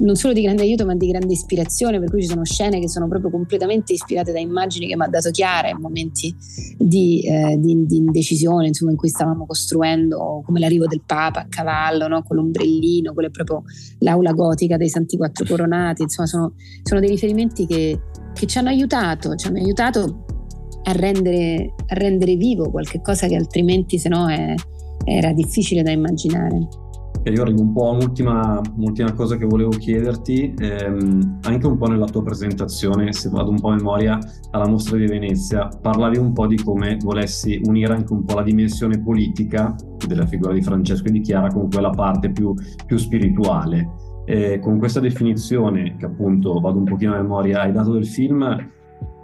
non 0.00 0.16
solo 0.16 0.34
di 0.34 0.42
grande 0.42 0.62
aiuto 0.62 0.84
ma 0.84 0.94
di 0.94 1.06
grande 1.06 1.32
ispirazione 1.32 2.00
per 2.00 2.10
cui 2.10 2.20
ci 2.20 2.28
sono 2.28 2.44
scene 2.44 2.80
che 2.80 2.88
sono 2.88 3.06
proprio 3.06 3.30
completamente 3.30 3.92
ispirate 3.92 4.32
da 4.32 4.40
immagini 4.40 4.88
che 4.88 4.96
mi 4.96 5.04
ha 5.04 5.08
dato 5.08 5.30
Chiara 5.30 5.68
in 5.68 5.78
momenti 5.78 6.34
di, 6.76 7.22
eh, 7.22 7.56
di, 7.58 7.86
di 7.86 7.96
indecisione 7.98 8.66
insomma, 8.66 8.90
in 8.90 8.96
cui 8.96 9.08
stavamo 9.08 9.46
costruendo 9.46 10.42
come 10.44 10.58
l'arrivo 10.58 10.86
del 10.86 11.02
Papa 11.06 11.42
a 11.42 11.46
cavallo 11.48 12.08
no? 12.08 12.24
con 12.24 12.36
l'ombrellino 12.36 13.12
quella 13.12 13.28
è 13.28 13.30
proprio 13.30 13.62
l'aula 14.00 14.32
gotica 14.32 14.76
dei 14.76 14.88
Santi 14.88 15.16
Quattro 15.16 15.46
Coronati 15.46 16.02
insomma 16.02 16.26
sono, 16.26 16.54
sono 16.82 16.98
dei 16.98 17.08
riferimenti 17.08 17.64
che, 17.64 18.00
che, 18.34 18.46
ci 18.46 18.58
hanno 18.58 18.70
aiutato 18.70 19.36
ci 19.36 19.46
hanno 19.46 19.58
aiutato 19.58 20.24
a 20.82 20.92
rendere, 20.92 21.72
a 21.86 21.94
rendere 21.94 22.34
vivo 22.34 22.68
qualche 22.70 23.00
cosa 23.00 23.28
che 23.28 23.36
altrimenti 23.36 23.96
se 23.96 24.08
no 24.08 24.28
è 24.28 24.54
era 25.04 25.32
difficile 25.32 25.82
da 25.82 25.90
immaginare. 25.90 26.68
E 27.26 27.30
io 27.30 27.40
arrivo 27.40 27.62
un 27.62 27.72
po' 27.72 27.88
a 27.88 27.92
un'ultima, 27.92 28.60
un'ultima 28.76 29.14
cosa 29.14 29.38
che 29.38 29.46
volevo 29.46 29.70
chiederti, 29.70 30.54
ehm, 30.58 31.38
anche 31.44 31.66
un 31.66 31.78
po' 31.78 31.86
nella 31.86 32.04
tua 32.04 32.22
presentazione, 32.22 33.14
se 33.14 33.30
vado 33.30 33.48
un 33.48 33.58
po' 33.58 33.68
a 33.68 33.76
memoria, 33.76 34.18
alla 34.50 34.68
mostra 34.68 34.98
di 34.98 35.06
Venezia, 35.06 35.68
parlavi 35.68 36.18
un 36.18 36.34
po' 36.34 36.46
di 36.46 36.56
come 36.62 36.98
volessi 37.02 37.58
unire 37.64 37.94
anche 37.94 38.12
un 38.12 38.26
po' 38.26 38.34
la 38.34 38.42
dimensione 38.42 39.00
politica 39.00 39.74
della 40.06 40.26
figura 40.26 40.52
di 40.52 40.60
Francesco 40.60 41.06
e 41.06 41.12
di 41.12 41.20
Chiara 41.20 41.48
con 41.48 41.70
quella 41.70 41.88
parte 41.88 42.30
più, 42.30 42.52
più 42.84 42.98
spirituale. 42.98 43.88
E 44.26 44.58
con 44.58 44.78
questa 44.78 45.00
definizione, 45.00 45.96
che 45.96 46.04
appunto 46.04 46.60
vado 46.60 46.76
un 46.76 46.84
pochino 46.84 47.14
a 47.14 47.22
memoria, 47.22 47.62
hai 47.62 47.72
dato 47.72 47.92
del 47.92 48.06
film, 48.06 48.44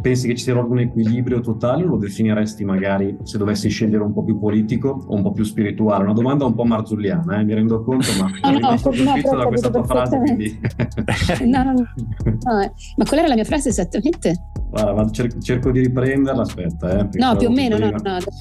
Pensi 0.00 0.28
che 0.28 0.34
ci 0.34 0.44
sia 0.44 0.58
un 0.58 0.78
equilibrio 0.78 1.40
totale 1.40 1.84
o 1.84 1.86
lo 1.86 1.96
definiresti 1.96 2.64
magari 2.64 3.18
se 3.22 3.38
dovessi 3.38 3.68
scegliere 3.68 4.02
un 4.02 4.12
po' 4.12 4.24
più 4.24 4.38
politico 4.38 5.04
o 5.06 5.14
un 5.14 5.22
po' 5.22 5.32
più 5.32 5.44
spirituale? 5.44 6.04
Una 6.04 6.12
domanda 6.12 6.44
un 6.44 6.54
po' 6.54 6.64
marzulliana, 6.64 7.40
eh? 7.40 7.44
mi 7.44 7.54
rendo 7.54 7.82
conto, 7.82 8.08
ma 8.18 8.30
no, 8.50 8.58
no, 8.58 8.80
no, 8.80 9.36
da 9.36 9.46
questa 9.46 9.70
tua 9.70 9.84
frase. 9.84 10.18
Quindi... 10.18 10.60
no, 11.46 11.62
no, 11.64 11.72
no, 11.72 11.86
no, 12.44 12.60
eh. 12.62 12.72
ma 12.96 13.04
qual 13.04 13.18
era 13.18 13.28
la 13.28 13.34
mia 13.34 13.44
frase 13.44 13.68
esattamente? 13.68 14.34
Guarda, 14.70 15.10
cer- 15.10 15.42
cerco 15.42 15.72
di 15.72 15.80
riprenderla, 15.80 16.42
aspetta. 16.42 17.00
Eh, 17.00 17.08
no, 17.18 17.36
più 17.36 17.48
o 17.48 17.50
meno, 17.50 17.76
no, 17.76 17.90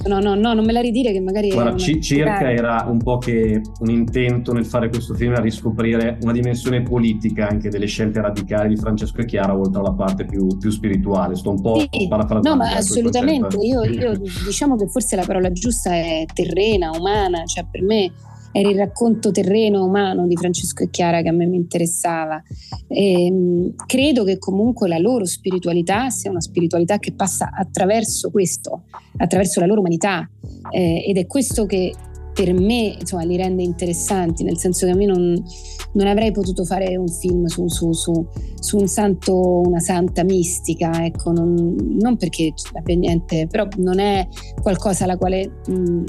no, 0.05 0.19
no, 0.19 0.35
no, 0.35 0.53
non 0.53 0.63
me 0.63 0.71
la 0.71 0.81
ridire 0.81 1.11
che 1.11 1.19
magari... 1.19 1.49
Guarda, 1.49 1.73
c- 1.75 1.99
circa 1.99 2.51
era 2.51 2.85
un 2.87 2.99
po' 2.99 3.17
che 3.17 3.61
un 3.79 3.89
intento 3.89 4.53
nel 4.53 4.65
fare 4.65 4.89
questo 4.89 5.15
film 5.15 5.33
a 5.33 5.39
riscoprire 5.39 6.19
una 6.21 6.31
dimensione 6.31 6.83
politica 6.83 7.47
anche 7.47 7.69
delle 7.69 7.87
scelte 7.87 8.21
radicali 8.21 8.69
di 8.69 8.75
Francesco 8.75 9.21
e 9.21 9.25
Chiara, 9.25 9.57
oltre 9.57 9.79
alla 9.79 9.93
parte 9.93 10.25
più, 10.25 10.47
più 10.57 10.69
spirituale. 10.69 11.35
Sto 11.35 11.49
un 11.49 11.61
po' 11.61 11.79
sì, 11.79 12.07
parafrasando. 12.07 12.49
No, 12.49 12.55
ma 12.55 12.75
assolutamente. 12.75 13.57
Io, 13.57 13.83
io 13.83 14.13
diciamo 14.45 14.75
che 14.75 14.87
forse 14.87 15.15
la 15.15 15.23
parola 15.25 15.51
giusta 15.51 15.93
è 15.93 16.25
terrena, 16.31 16.91
umana, 16.91 17.43
cioè 17.45 17.65
per 17.69 17.81
me 17.81 18.11
era 18.51 18.69
il 18.69 18.77
racconto 18.77 19.31
terreno 19.31 19.85
umano 19.85 20.27
di 20.27 20.35
Francesco 20.35 20.83
e 20.83 20.89
Chiara 20.89 21.21
che 21.21 21.29
a 21.29 21.31
me 21.31 21.45
mi 21.45 21.57
interessava. 21.57 22.41
E, 22.87 23.25
ehm, 23.25 23.75
credo 23.85 24.23
che 24.23 24.37
comunque 24.37 24.87
la 24.87 24.97
loro 24.97 25.25
spiritualità 25.25 26.09
sia 26.09 26.31
una 26.31 26.41
spiritualità 26.41 26.97
che 26.97 27.13
passa 27.13 27.51
attraverso 27.53 28.31
questo, 28.31 28.83
attraverso 29.17 29.59
la 29.59 29.65
loro 29.65 29.79
umanità. 29.79 30.29
Eh, 30.71 31.05
ed 31.07 31.17
è 31.17 31.27
questo 31.27 31.65
che 31.65 31.93
per 32.39 32.53
me 32.53 32.95
insomma, 32.97 33.23
li 33.23 33.35
rende 33.35 33.63
interessanti, 33.63 34.45
nel 34.45 34.57
senso 34.57 34.85
che 34.85 34.93
a 34.93 34.95
me 34.95 35.05
non, 35.05 35.43
non 35.91 36.07
avrei 36.07 36.31
potuto 36.31 36.63
fare 36.63 36.95
un 36.95 37.09
film 37.09 37.47
su, 37.47 37.67
su, 37.67 37.91
su, 37.91 38.25
su 38.57 38.77
un 38.77 38.87
santo, 38.87 39.59
una 39.65 39.81
santa 39.81 40.23
mistica, 40.23 41.03
ecco, 41.03 41.33
non, 41.33 41.75
non, 41.99 42.15
perché 42.15 42.53
abbia 42.75 42.95
niente, 42.95 43.45
però 43.47 43.67
non 43.79 43.99
è 43.99 44.25
qualcosa 44.61 45.03
alla 45.03 45.17
quale 45.17 45.59
mh, 45.67 46.03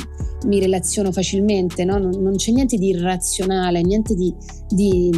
mi 0.47 0.61
relaziono 0.61 1.11
facilmente, 1.11 1.85
no? 1.85 1.99
non, 1.99 2.13
non, 2.21 2.37
c'è 2.37 2.53
niente 2.53 2.77
di 2.77 2.91
irrazionale, 2.91 3.83
niente 3.83 4.15
di, 4.15 4.33
di, 4.69 5.11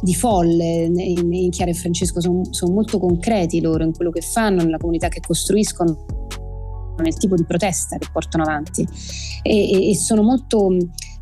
di 0.00 0.14
folle 0.14 0.88
in 0.94 1.50
Chiara 1.50 1.72
e 1.72 1.74
Francesco, 1.74 2.20
sono, 2.20 2.42
sono 2.50 2.72
molto 2.72 3.00
concreti 3.00 3.60
loro 3.60 3.82
in 3.82 3.92
quello 3.92 4.12
che 4.12 4.20
fanno, 4.20 4.62
nella 4.62 4.78
comunità 4.78 5.08
che 5.08 5.18
costruiscono 5.18 6.21
nel 6.98 7.16
tipo 7.16 7.34
di 7.34 7.44
protesta 7.44 7.98
che 7.98 8.08
portano 8.12 8.44
avanti 8.44 8.86
e, 9.42 9.90
e, 9.90 9.96
sono 9.96 10.22
molto, 10.22 10.68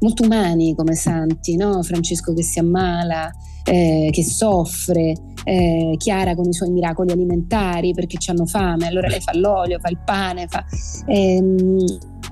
molto, 0.00 0.24
umani 0.24 0.74
come 0.74 0.94
santi, 0.94 1.56
no? 1.56 1.82
Francesco 1.82 2.32
che 2.34 2.42
si 2.42 2.58
ammala, 2.58 3.30
eh, 3.64 4.08
che 4.10 4.24
soffre, 4.24 5.14
eh, 5.44 5.94
Chiara 5.96 6.34
con 6.34 6.48
i 6.48 6.52
suoi 6.52 6.70
miracoli 6.70 7.12
alimentari 7.12 7.92
perché 7.94 8.18
hanno 8.30 8.46
fame, 8.46 8.86
allora 8.86 9.08
lei 9.08 9.20
fa 9.20 9.36
l'olio, 9.36 9.78
fa 9.78 9.88
il 9.88 9.98
pane, 10.04 10.46
fa, 10.48 10.64
ehm, 11.06 11.78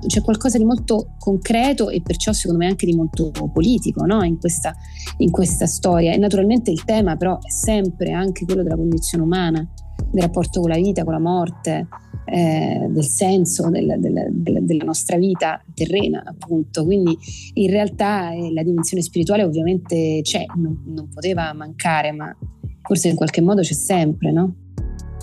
c'è 0.05 0.21
qualcosa 0.21 0.57
di 0.57 0.63
molto 0.63 1.15
concreto 1.17 1.89
e 1.89 2.01
perciò 2.01 2.31
secondo 2.31 2.63
me 2.63 2.69
anche 2.69 2.85
di 2.85 2.95
molto 2.95 3.31
politico 3.51 4.05
no? 4.05 4.23
in, 4.23 4.39
questa, 4.39 4.73
in 5.17 5.31
questa 5.31 5.65
storia. 5.65 6.13
E 6.13 6.17
naturalmente 6.17 6.71
il 6.71 6.83
tema 6.85 7.15
però 7.15 7.37
è 7.37 7.49
sempre 7.49 8.11
anche 8.11 8.45
quello 8.45 8.63
della 8.63 8.75
condizione 8.75 9.23
umana, 9.23 9.67
del 10.11 10.23
rapporto 10.23 10.61
con 10.61 10.69
la 10.69 10.77
vita, 10.77 11.03
con 11.03 11.13
la 11.13 11.19
morte, 11.19 11.87
eh, 12.25 12.87
del 12.89 13.05
senso 13.05 13.69
del, 13.69 13.95
del, 13.97 14.27
del, 14.31 14.65
della 14.65 14.83
nostra 14.83 15.17
vita 15.17 15.61
terrena, 15.73 16.23
appunto. 16.25 16.85
Quindi 16.85 17.17
in 17.53 17.69
realtà 17.69 18.31
eh, 18.31 18.51
la 18.53 18.63
dimensione 18.63 19.03
spirituale 19.03 19.43
ovviamente 19.43 20.19
c'è, 20.23 20.45
non, 20.55 20.83
non 20.85 21.09
poteva 21.09 21.51
mancare, 21.53 22.11
ma 22.11 22.35
forse 22.81 23.09
in 23.09 23.15
qualche 23.15 23.41
modo 23.41 23.61
c'è 23.61 23.73
sempre, 23.73 24.31
no? 24.31 24.55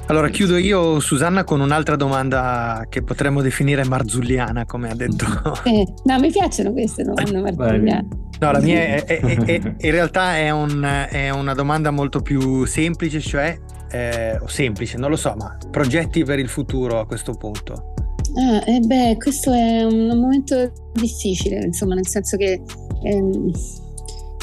Allora 0.09 0.29
chiudo 0.29 0.57
io, 0.57 1.01
Susanna, 1.01 1.43
con 1.43 1.61
un'altra 1.61 1.97
domanda 1.97 2.87
che 2.89 3.03
potremmo 3.03 3.43
definire 3.43 3.85
marzulliana, 3.85 4.65
come 4.65 4.91
ha 4.91 4.95
detto. 4.95 5.27
Eh, 5.67 5.85
no, 6.05 6.19
mi 6.21 6.31
piacciono 6.31 6.73
queste 6.73 7.03
domande 7.03 7.39
marzulliane. 7.41 8.09
No, 8.39 8.53
la 8.53 8.61
mia 8.61 8.79
è, 8.79 9.05
è, 9.05 9.21
è, 9.21 9.75
in 9.79 9.91
realtà 9.91 10.37
è, 10.37 10.51
un, 10.51 11.07
è, 11.11 11.31
una 11.31 11.55
domanda 11.55 11.91
molto 11.91 12.21
più 12.21 12.65
semplice, 12.67 13.19
cioè, 13.21 13.59
eh, 13.90 14.38
o 14.40 14.46
semplice, 14.46 14.96
non 14.96 15.11
lo 15.11 15.16
so, 15.16 15.35
ma 15.37 15.57
progetti 15.70 16.25
per 16.25 16.38
il 16.38 16.49
futuro 16.49 17.01
a 17.01 17.07
questo 17.07 17.33
punto. 17.33 17.94
Ah, 18.38 18.62
eh 18.66 18.81
beh, 18.81 19.16
questo 19.18 19.53
è 19.53 19.85
un 19.85 20.18
momento 20.18 20.70
difficile, 20.92 21.64
insomma, 21.64 21.94
nel 21.94 22.07
senso 22.07 22.37
che... 22.37 22.61
Ehm, 23.03 23.51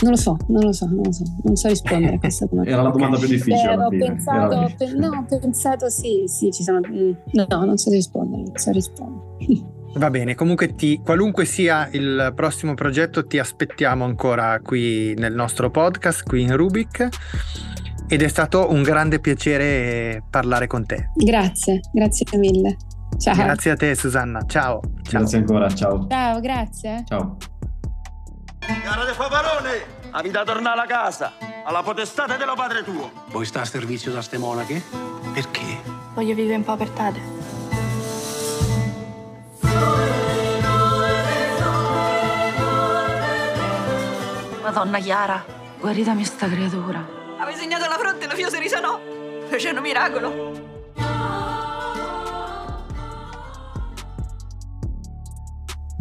non 0.01 0.11
lo 0.11 0.17
so, 0.17 0.37
non 0.47 0.63
lo 0.63 0.73
so, 0.73 0.85
non 0.87 1.03
lo 1.03 1.11
so, 1.11 1.23
non 1.43 1.55
so 1.55 1.67
rispondere 1.69 2.15
a 2.15 2.19
questa 2.19 2.45
domanda. 2.49 2.71
Era 2.71 2.81
la 2.81 2.89
domanda 2.89 3.17
più 3.17 3.27
difficile. 3.27 3.75
Beh, 3.75 3.83
ho 3.83 3.89
pensato, 3.89 4.73
pe- 4.77 4.93
no, 4.93 5.25
ho 5.29 5.39
pensato 5.39 5.89
sì, 5.89 6.23
sì, 6.25 6.51
ci 6.51 6.63
sono... 6.63 6.79
Mm, 6.85 7.11
no, 7.31 7.45
non 7.63 7.77
so 7.77 7.89
rispondere, 7.89 8.43
non 8.43 8.57
so 8.57 8.71
rispondere. 8.71 9.71
Va 9.95 10.09
bene, 10.09 10.33
comunque 10.33 10.73
ti, 10.73 10.99
qualunque 11.03 11.45
sia 11.45 11.87
il 11.91 12.33
prossimo 12.35 12.73
progetto 12.73 13.27
ti 13.27 13.37
aspettiamo 13.37 14.03
ancora 14.03 14.59
qui 14.59 15.13
nel 15.13 15.35
nostro 15.35 15.69
podcast, 15.69 16.23
qui 16.23 16.41
in 16.41 16.55
Rubik 16.57 17.09
ed 18.13 18.21
è 18.21 18.27
stato 18.27 18.69
un 18.71 18.83
grande 18.83 19.19
piacere 19.19 20.23
parlare 20.29 20.67
con 20.67 20.85
te. 20.85 21.09
Grazie, 21.15 21.79
grazie 21.91 22.25
mille. 22.37 22.77
Ciao. 23.17 23.33
Grazie 23.33 23.71
a 23.71 23.75
te 23.75 23.95
Susanna, 23.95 24.45
ciao. 24.45 24.81
ciao. 25.01 25.19
Grazie 25.19 25.37
ancora, 25.39 25.73
ciao. 25.73 26.07
Ciao, 26.07 26.39
grazie. 26.39 27.03
Ciao. 27.07 27.37
Cara 28.59 29.03
de 29.03 29.13
Favarone, 29.13 29.71
a 30.11 30.21
vita 30.21 30.43
tornare 30.43 30.81
a 30.81 30.85
casa, 30.85 31.31
alla 31.65 31.81
potestà 31.81 32.27
dello 32.27 32.53
padre 32.55 32.83
tuo. 32.83 33.11
Vuoi 33.31 33.45
sta 33.45 33.61
a 33.61 33.65
servizio 33.65 34.11
da 34.11 34.21
ste 34.21 34.37
monache? 34.37 34.79
Perché? 35.33 35.81
Voglio 36.13 36.35
vivere 36.35 36.53
in 36.53 36.63
povertà. 36.63 37.11
Madonna 44.61 44.99
Chiara, 44.99 45.43
guaritami 45.79 46.23
sta 46.23 46.47
creatura. 46.47 47.21
Avevi 47.43 47.59
segnato 47.59 47.89
la 47.89 47.97
fronte 47.97 48.23
e 48.23 48.27
la 48.29 48.35
fiosa 48.35 48.57
risanò. 48.57 49.01
Facendo 49.49 49.81
miracolo. 49.81 50.72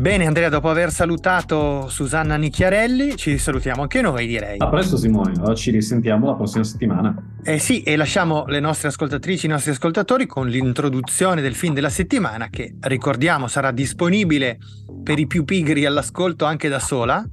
Bene 0.02 0.26
Andrea, 0.26 0.48
dopo 0.48 0.68
aver 0.68 0.90
salutato 0.90 1.88
Susanna 1.88 2.34
Nicchiarelli, 2.34 3.14
ci 3.14 3.38
salutiamo 3.38 3.82
anche 3.82 4.00
noi 4.00 4.26
direi. 4.26 4.56
A 4.58 4.68
presto 4.68 4.96
Simone, 4.96 5.34
allora 5.36 5.54
ci 5.54 5.70
risentiamo 5.70 6.26
la 6.26 6.34
prossima 6.34 6.64
settimana. 6.64 7.14
Eh 7.44 7.60
sì, 7.60 7.82
e 7.84 7.94
lasciamo 7.94 8.44
le 8.48 8.58
nostre 8.58 8.88
ascoltatrici, 8.88 9.46
i 9.46 9.48
nostri 9.48 9.70
ascoltatori 9.70 10.26
con 10.26 10.48
l'introduzione 10.48 11.40
del 11.40 11.54
film 11.54 11.72
della 11.74 11.88
settimana 11.88 12.48
che 12.48 12.74
ricordiamo 12.80 13.46
sarà 13.46 13.70
disponibile 13.70 14.58
per 15.04 15.20
i 15.20 15.28
più 15.28 15.44
pigri 15.44 15.86
all'ascolto 15.86 16.46
anche 16.46 16.68
da 16.68 16.80
sola, 16.80 17.24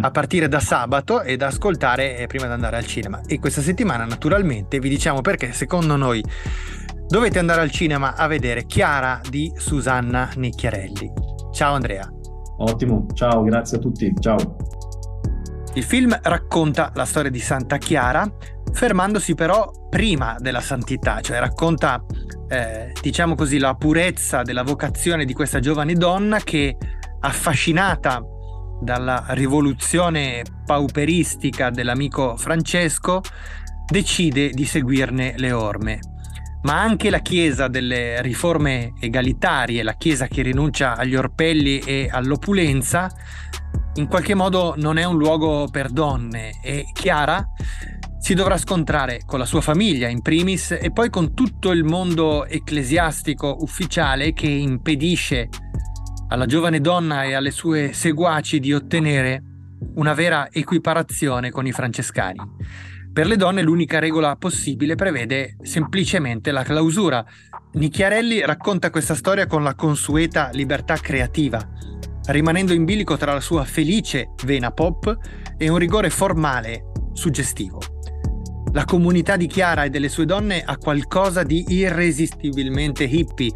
a 0.00 0.10
partire 0.10 0.48
da 0.48 0.60
sabato 0.60 1.20
e 1.20 1.36
da 1.36 1.48
ascoltare 1.48 2.16
eh, 2.16 2.26
prima 2.28 2.46
di 2.46 2.52
andare 2.52 2.78
al 2.78 2.86
cinema. 2.86 3.20
E 3.26 3.38
questa 3.38 3.60
settimana 3.60 4.06
naturalmente 4.06 4.78
vi 4.78 4.88
diciamo 4.88 5.20
perché 5.20 5.52
secondo 5.52 5.96
noi 5.96 6.24
dovete 7.08 7.38
andare 7.38 7.60
al 7.60 7.70
cinema 7.70 8.14
a 8.14 8.26
vedere 8.26 8.64
Chiara 8.64 9.20
di 9.28 9.52
Susanna 9.54 10.30
Nicchiarelli. 10.34 11.35
Ciao 11.56 11.72
Andrea. 11.72 12.06
Ottimo, 12.58 13.06
ciao, 13.14 13.42
grazie 13.42 13.78
a 13.78 13.80
tutti, 13.80 14.12
ciao. 14.20 14.36
Il 15.72 15.84
film 15.84 16.14
racconta 16.22 16.92
la 16.94 17.06
storia 17.06 17.30
di 17.30 17.40
Santa 17.40 17.78
Chiara, 17.78 18.30
fermandosi 18.74 19.34
però 19.34 19.70
prima 19.88 20.36
della 20.38 20.60
santità, 20.60 21.22
cioè 21.22 21.38
racconta, 21.38 22.04
eh, 22.48 22.92
diciamo 23.00 23.34
così, 23.34 23.56
la 23.56 23.72
purezza 23.72 24.42
della 24.42 24.64
vocazione 24.64 25.24
di 25.24 25.32
questa 25.32 25.58
giovane 25.58 25.94
donna 25.94 26.40
che, 26.40 26.76
affascinata 27.20 28.22
dalla 28.82 29.24
rivoluzione 29.28 30.42
pauperistica 30.66 31.70
dell'amico 31.70 32.36
Francesco, 32.36 33.22
decide 33.90 34.50
di 34.50 34.66
seguirne 34.66 35.32
le 35.38 35.52
orme 35.52 36.00
ma 36.66 36.80
anche 36.80 37.10
la 37.10 37.20
Chiesa 37.20 37.68
delle 37.68 38.20
riforme 38.22 38.92
egalitarie, 38.98 39.84
la 39.84 39.94
Chiesa 39.94 40.26
che 40.26 40.42
rinuncia 40.42 40.96
agli 40.96 41.14
orpelli 41.14 41.78
e 41.78 42.08
all'opulenza, 42.10 43.08
in 43.94 44.08
qualche 44.08 44.34
modo 44.34 44.74
non 44.76 44.98
è 44.98 45.04
un 45.04 45.16
luogo 45.16 45.68
per 45.70 45.90
donne 45.90 46.58
e 46.60 46.86
Chiara 46.92 47.46
si 48.18 48.34
dovrà 48.34 48.58
scontrare 48.58 49.20
con 49.24 49.38
la 49.38 49.44
sua 49.44 49.60
famiglia 49.60 50.08
in 50.08 50.22
primis 50.22 50.72
e 50.72 50.90
poi 50.92 51.08
con 51.08 51.34
tutto 51.34 51.70
il 51.70 51.84
mondo 51.84 52.44
ecclesiastico 52.46 53.58
ufficiale 53.60 54.32
che 54.32 54.48
impedisce 54.48 55.48
alla 56.30 56.46
giovane 56.46 56.80
donna 56.80 57.22
e 57.22 57.34
alle 57.34 57.52
sue 57.52 57.92
seguaci 57.92 58.58
di 58.58 58.74
ottenere 58.74 59.40
una 59.94 60.14
vera 60.14 60.48
equiparazione 60.50 61.52
con 61.52 61.64
i 61.64 61.72
francescani. 61.72 62.40
Per 63.16 63.26
le 63.26 63.36
donne 63.36 63.62
l'unica 63.62 63.98
regola 63.98 64.36
possibile 64.36 64.94
prevede 64.94 65.56
semplicemente 65.62 66.50
la 66.50 66.62
clausura. 66.62 67.24
Nicchiarelli 67.72 68.44
racconta 68.44 68.90
questa 68.90 69.14
storia 69.14 69.46
con 69.46 69.62
la 69.62 69.74
consueta 69.74 70.50
libertà 70.52 70.96
creativa, 70.96 71.66
rimanendo 72.26 72.74
in 72.74 72.84
bilico 72.84 73.16
tra 73.16 73.32
la 73.32 73.40
sua 73.40 73.64
felice 73.64 74.34
vena 74.44 74.70
pop 74.70 75.16
e 75.56 75.70
un 75.70 75.78
rigore 75.78 76.10
formale 76.10 76.92
suggestivo. 77.14 77.95
La 78.72 78.84
comunità 78.84 79.36
di 79.36 79.46
Chiara 79.46 79.84
e 79.84 79.90
delle 79.90 80.08
sue 80.08 80.26
donne 80.26 80.62
ha 80.62 80.76
qualcosa 80.76 81.42
di 81.42 81.64
irresistibilmente 81.68 83.04
hippie, 83.04 83.52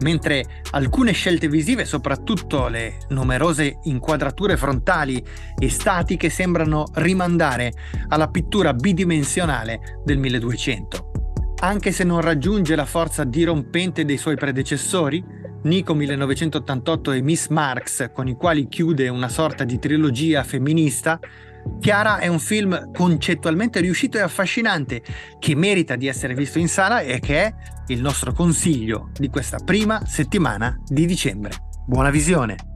mentre 0.00 0.62
alcune 0.72 1.12
scelte 1.12 1.48
visive, 1.48 1.84
soprattutto 1.84 2.68
le 2.68 2.98
numerose 3.10 3.78
inquadrature 3.84 4.56
frontali 4.56 5.22
e 5.58 5.70
statiche, 5.70 6.28
sembrano 6.28 6.86
rimandare 6.94 7.72
alla 8.08 8.28
pittura 8.28 8.74
bidimensionale 8.74 10.00
del 10.04 10.18
1200. 10.18 11.10
Anche 11.60 11.92
se 11.92 12.04
non 12.04 12.20
raggiunge 12.20 12.74
la 12.74 12.84
forza 12.84 13.24
dirompente 13.24 14.04
dei 14.04 14.18
suoi 14.18 14.34
predecessori, 14.34 15.24
Nico 15.62 15.94
1988 15.94 17.12
e 17.12 17.22
Miss 17.22 17.48
Marx, 17.48 18.10
con 18.12 18.28
i 18.28 18.34
quali 18.34 18.68
chiude 18.68 19.08
una 19.08 19.30
sorta 19.30 19.64
di 19.64 19.78
trilogia 19.78 20.42
femminista, 20.42 21.18
Chiara 21.80 22.18
è 22.18 22.26
un 22.26 22.38
film 22.38 22.90
concettualmente 22.92 23.80
riuscito 23.80 24.18
e 24.18 24.22
affascinante 24.22 25.02
che 25.38 25.54
merita 25.54 25.96
di 25.96 26.06
essere 26.06 26.34
visto 26.34 26.58
in 26.58 26.68
sala 26.68 27.00
e 27.00 27.20
che 27.20 27.44
è 27.44 27.54
il 27.88 28.00
nostro 28.00 28.32
consiglio 28.32 29.10
di 29.12 29.28
questa 29.28 29.58
prima 29.58 30.04
settimana 30.06 30.80
di 30.86 31.06
dicembre. 31.06 31.52
Buona 31.86 32.10
visione! 32.10 32.73